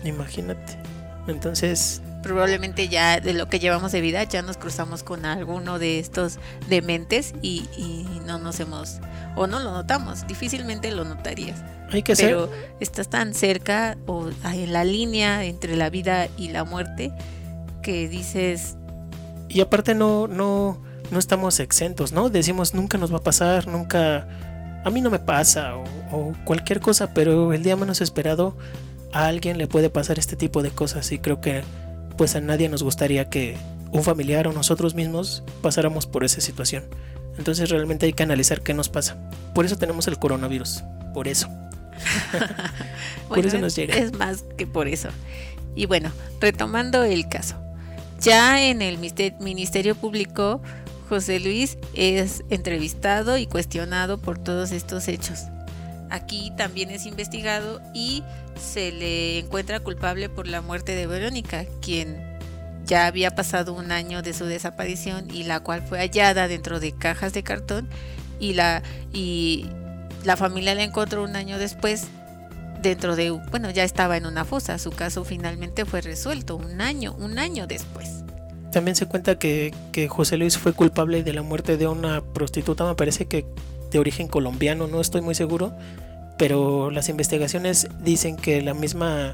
[0.04, 0.78] Imagínate.
[1.26, 5.98] Entonces, probablemente ya de lo que llevamos de vida ya nos cruzamos con alguno de
[5.98, 8.98] estos dementes y, y no nos hemos
[9.36, 11.62] o no lo notamos, difícilmente lo notarías.
[11.90, 16.64] Hay que Pero estás tan cerca o en la línea entre la vida y la
[16.64, 17.12] muerte
[17.82, 18.76] que dices
[19.48, 22.28] y aparte no no no estamos exentos, ¿no?
[22.28, 24.28] Decimos nunca nos va a pasar, nunca
[24.84, 28.56] a mí no me pasa o, o cualquier cosa, pero el día menos esperado
[29.12, 31.62] a alguien le puede pasar este tipo de cosas y creo que
[32.16, 33.56] pues a nadie nos gustaría que
[33.92, 36.84] un familiar o nosotros mismos pasáramos por esa situación.
[37.38, 39.16] Entonces realmente hay que analizar qué nos pasa.
[39.54, 40.84] Por eso tenemos el coronavirus.
[41.14, 41.48] Por eso.
[43.28, 43.94] por eso nos llega.
[43.94, 45.08] Es más que por eso.
[45.74, 47.56] Y bueno, retomando el caso.
[48.20, 50.60] Ya en el Ministerio Público,
[51.08, 55.46] José Luis es entrevistado y cuestionado por todos estos hechos.
[56.10, 58.24] Aquí también es investigado y
[58.60, 62.30] se le encuentra culpable por la muerte de Verónica, quien
[62.84, 66.92] ya había pasado un año de su desaparición y la cual fue hallada dentro de
[66.92, 67.88] cajas de cartón
[68.40, 68.82] y la
[69.12, 69.66] y
[70.24, 72.08] la familia la encontró un año después
[72.82, 74.78] dentro de bueno ya estaba en una fosa.
[74.78, 78.24] Su caso finalmente fue resuelto un año un año después.
[78.72, 82.84] También se cuenta que, que José Luis fue culpable de la muerte de una prostituta.
[82.84, 83.44] Me parece que
[83.90, 85.72] de origen colombiano no estoy muy seguro
[86.38, 89.32] pero las investigaciones dicen que la misma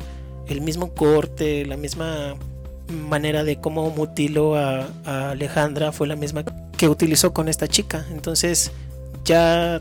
[0.48, 2.36] el mismo corte la misma
[2.88, 6.44] manera de cómo mutiló a, Alejandra fue la misma
[6.76, 8.06] que utilizó con esta chica.
[8.10, 8.70] Entonces,
[9.24, 9.80] ya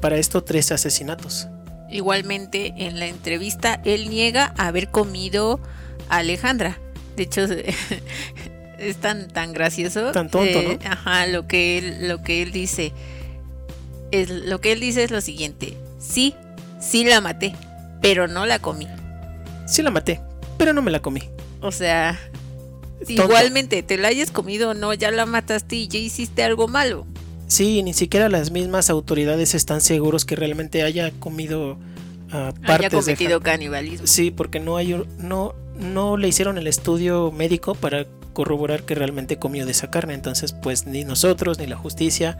[0.00, 1.48] para esto tres asesinatos.
[1.90, 5.60] Igualmente, en la entrevista, él niega haber comido
[6.08, 6.78] a Alejandra.
[7.16, 7.42] De hecho,
[8.78, 10.12] es tan, tan gracioso.
[10.12, 10.78] Tan tonto, ¿no?
[10.88, 12.92] Ajá, lo que él, lo que él dice.
[14.10, 15.76] Es, lo que él dice es lo siguiente.
[15.98, 16.34] Sí,
[16.80, 17.54] sí la maté,
[18.00, 18.86] pero no la comí.
[19.66, 20.20] Sí la maté,
[20.58, 21.22] pero no me la comí.
[21.60, 22.18] O sea,
[23.06, 27.06] igualmente te la hayas comido o no, ya la mataste y ya hiciste algo malo.
[27.46, 32.90] Sí, ni siquiera las mismas autoridades están seguros que realmente haya comido uh, partes haya
[32.90, 34.06] cometido canibalismo.
[34.06, 39.38] Sí, porque no hay no no le hicieron el estudio médico para corroborar que realmente
[39.38, 42.38] comió de esa carne, entonces pues ni nosotros ni la justicia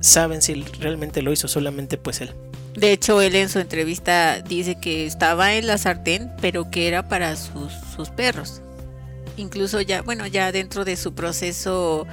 [0.00, 2.34] saben si realmente lo hizo solamente pues él.
[2.74, 7.08] De hecho, él en su entrevista dice que estaba en la sartén, pero que era
[7.08, 8.62] para sus, sus perros.
[9.36, 12.06] Incluso ya, bueno, ya dentro de su proceso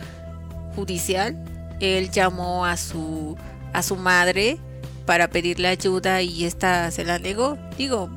[0.75, 1.37] judicial,
[1.79, 3.37] él llamó a su
[3.73, 4.57] a su madre
[5.05, 7.57] para pedirle ayuda y esta se la negó.
[7.77, 8.09] Digo,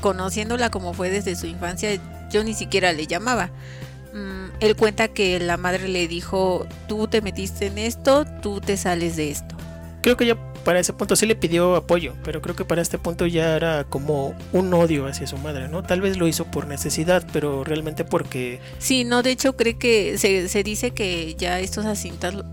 [0.00, 1.90] conociéndola como fue desde su infancia,
[2.30, 3.50] yo ni siquiera le llamaba.
[4.60, 9.16] Él cuenta que la madre le dijo, tú te metiste en esto, tú te sales
[9.16, 9.56] de esto.
[10.02, 10.36] Creo que ya
[10.66, 13.84] para ese punto sí le pidió apoyo, pero creo que para este punto ya era
[13.84, 15.84] como un odio hacia su madre, ¿no?
[15.84, 18.60] Tal vez lo hizo por necesidad, pero realmente porque...
[18.78, 21.86] Sí, no, de hecho cree que se, se dice que ya estos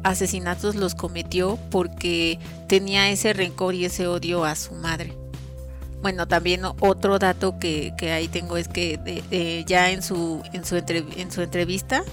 [0.04, 2.38] asesinatos los cometió porque
[2.68, 5.23] tenía ese rencor y ese odio a su madre.
[6.04, 10.76] Bueno, también otro dato que, que ahí tengo es que ya en su, en su,
[10.76, 12.04] en su entrevista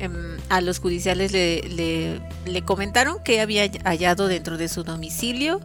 [0.00, 5.60] Em, a los judiciales le, le, comentaron que había hallado dentro de su domicilio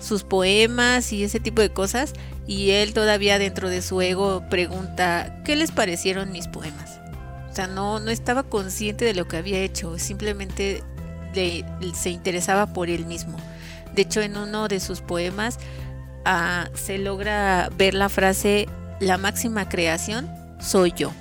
[0.00, 2.12] sus poemas y ese tipo de cosas
[2.46, 7.00] y él todavía dentro de su ego pregunta ¿qué les parecieron mis poemas?
[7.50, 10.82] O sea, no, no estaba consciente de lo que había hecho, simplemente
[11.34, 13.38] se interesaba por él mismo.
[13.92, 15.58] De hecho, en uno de sus poemas
[16.24, 18.68] ah, se logra ver la frase
[19.00, 21.12] la máxima creación soy yo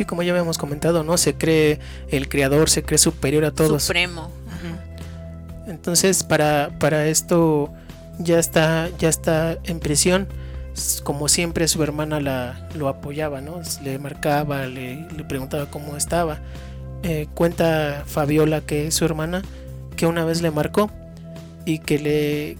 [0.00, 1.18] sí, como ya habíamos comentado, ¿no?
[1.18, 1.78] Se cree
[2.08, 3.82] el creador, se cree superior a todos.
[3.82, 4.30] Supremo.
[5.66, 7.70] Entonces, para, para esto
[8.18, 10.26] ya está, ya está en prisión.
[11.04, 13.60] Como siempre, su hermana la, lo apoyaba, ¿no?
[13.82, 16.38] Le marcaba, le, preguntaba cómo estaba.
[17.02, 19.42] Eh, cuenta Fabiola que su hermana
[19.96, 20.90] que una vez le marcó
[21.64, 22.56] y que le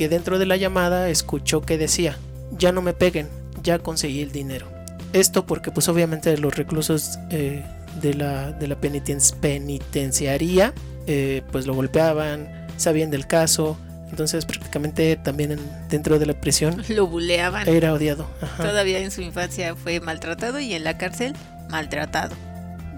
[0.00, 2.16] que dentro de la llamada escuchó que decía
[2.56, 3.28] ya no me peguen
[3.62, 4.66] ya conseguí el dinero
[5.12, 7.62] esto porque pues obviamente los reclusos eh,
[8.00, 10.72] de la, de la penitenciaría
[11.06, 13.76] eh, pues lo golpeaban, sabían del caso,
[14.08, 15.58] entonces prácticamente también
[15.90, 17.68] dentro de la prisión lo buleaban.
[17.68, 18.26] Era odiado.
[18.56, 21.34] Todavía en su infancia fue maltratado y en la cárcel
[21.68, 22.34] maltratado.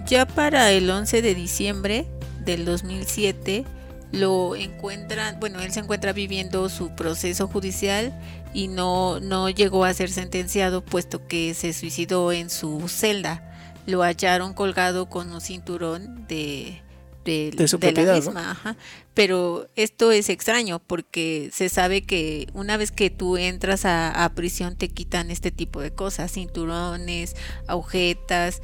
[0.06, 2.06] Ya para el 11 de diciembre
[2.44, 3.64] del 2007
[4.12, 8.12] lo encuentran, bueno, él se encuentra viviendo su proceso judicial
[8.52, 13.48] y no, no llegó a ser sentenciado puesto que se suicidó en su celda.
[13.86, 16.82] Lo hallaron colgado con un cinturón de,
[17.24, 18.76] de, su la misma,
[19.14, 24.34] pero esto es extraño porque se sabe que una vez que tú entras a, a
[24.34, 27.34] prisión te quitan este tipo de cosas, cinturones,
[27.66, 28.62] agujetas,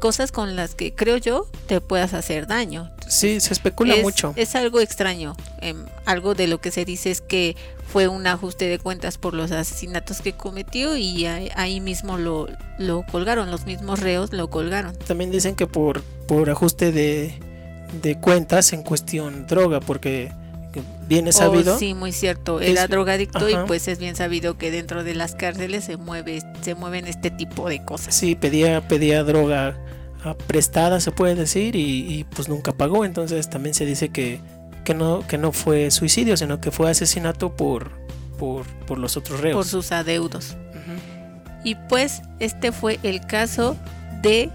[0.00, 2.90] cosas con las que creo yo te puedas hacer daño.
[3.06, 4.32] Sí, se especula mucho.
[4.34, 5.36] Es algo extraño.
[5.60, 7.54] Em, algo de lo que se dice es que
[7.86, 12.48] fue un ajuste de cuentas por los asesinatos que cometió y ahí, mismo lo,
[12.78, 14.96] lo, colgaron, los mismos reos lo colgaron.
[14.96, 17.34] También dicen que por, por ajuste de,
[18.02, 20.32] de cuentas en cuestión droga, porque
[21.08, 21.78] viene oh, sabido.
[21.78, 22.60] sí, muy cierto.
[22.60, 26.74] Era drogadicto y pues es bien sabido que dentro de las cárceles se mueve, se
[26.74, 28.14] mueven este tipo de cosas.
[28.14, 29.76] Sí, pedía, pedía droga
[30.46, 33.04] prestada, se puede decir, y, pues nunca pagó.
[33.04, 34.40] Entonces también se dice que,
[34.84, 37.90] que, no, que no fue suicidio, sino que fue asesinato por,
[38.38, 39.56] por, por los otros reos.
[39.56, 40.56] Por sus adeudos.
[41.62, 43.76] Y pues este fue el caso
[44.22, 44.50] de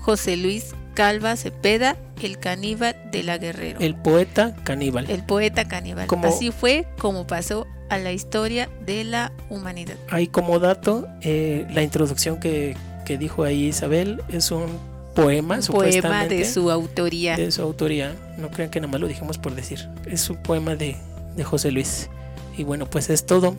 [0.00, 3.80] José Luis Calva Cepeda, el caníbal de la Guerrero.
[3.80, 5.10] El poeta caníbal.
[5.10, 6.08] El poeta caníbal.
[6.22, 9.96] Así fue como pasó a la historia de la humanidad.
[10.08, 12.76] Hay como dato eh, la introducción que,
[13.06, 14.66] que, dijo ahí Isabel es un
[15.14, 17.36] poema, un poema de su autoría.
[17.36, 18.14] De su autoría.
[18.38, 19.88] No crean que nada más lo dijimos por decir.
[20.06, 20.96] Es un poema de,
[21.36, 22.08] de José Luis.
[22.56, 23.54] Y bueno, pues es todo.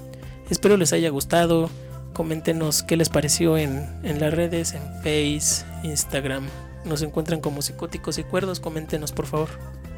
[0.49, 1.69] Espero les haya gustado.
[2.13, 6.47] Coméntenos qué les pareció en, en las redes, en Face, Instagram,
[6.87, 9.49] nos encuentran como psicóticos y cuerdos, coméntenos por favor.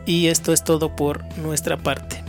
[0.06, 2.24] Y esto es todo por nuestra parte.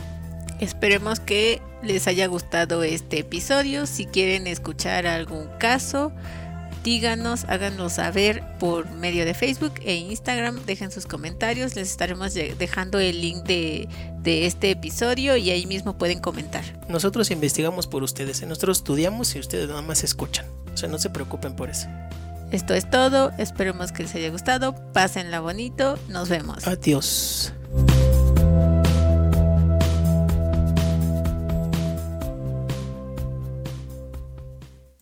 [0.59, 3.87] Esperemos que les haya gustado este episodio.
[3.87, 6.11] Si quieren escuchar algún caso,
[6.83, 10.65] díganos, háganos saber por medio de Facebook e Instagram.
[10.65, 11.75] Dejen sus comentarios.
[11.75, 13.87] Les estaremos dejando el link de,
[14.19, 16.63] de este episodio y ahí mismo pueden comentar.
[16.89, 18.41] Nosotros investigamos por ustedes.
[18.45, 20.45] Nosotros estudiamos y ustedes nada más escuchan.
[20.73, 21.87] O sea, no se preocupen por eso.
[22.51, 26.67] Esto es todo, esperemos que les haya gustado, pásenla bonito, nos vemos.
[26.67, 27.53] Adiós.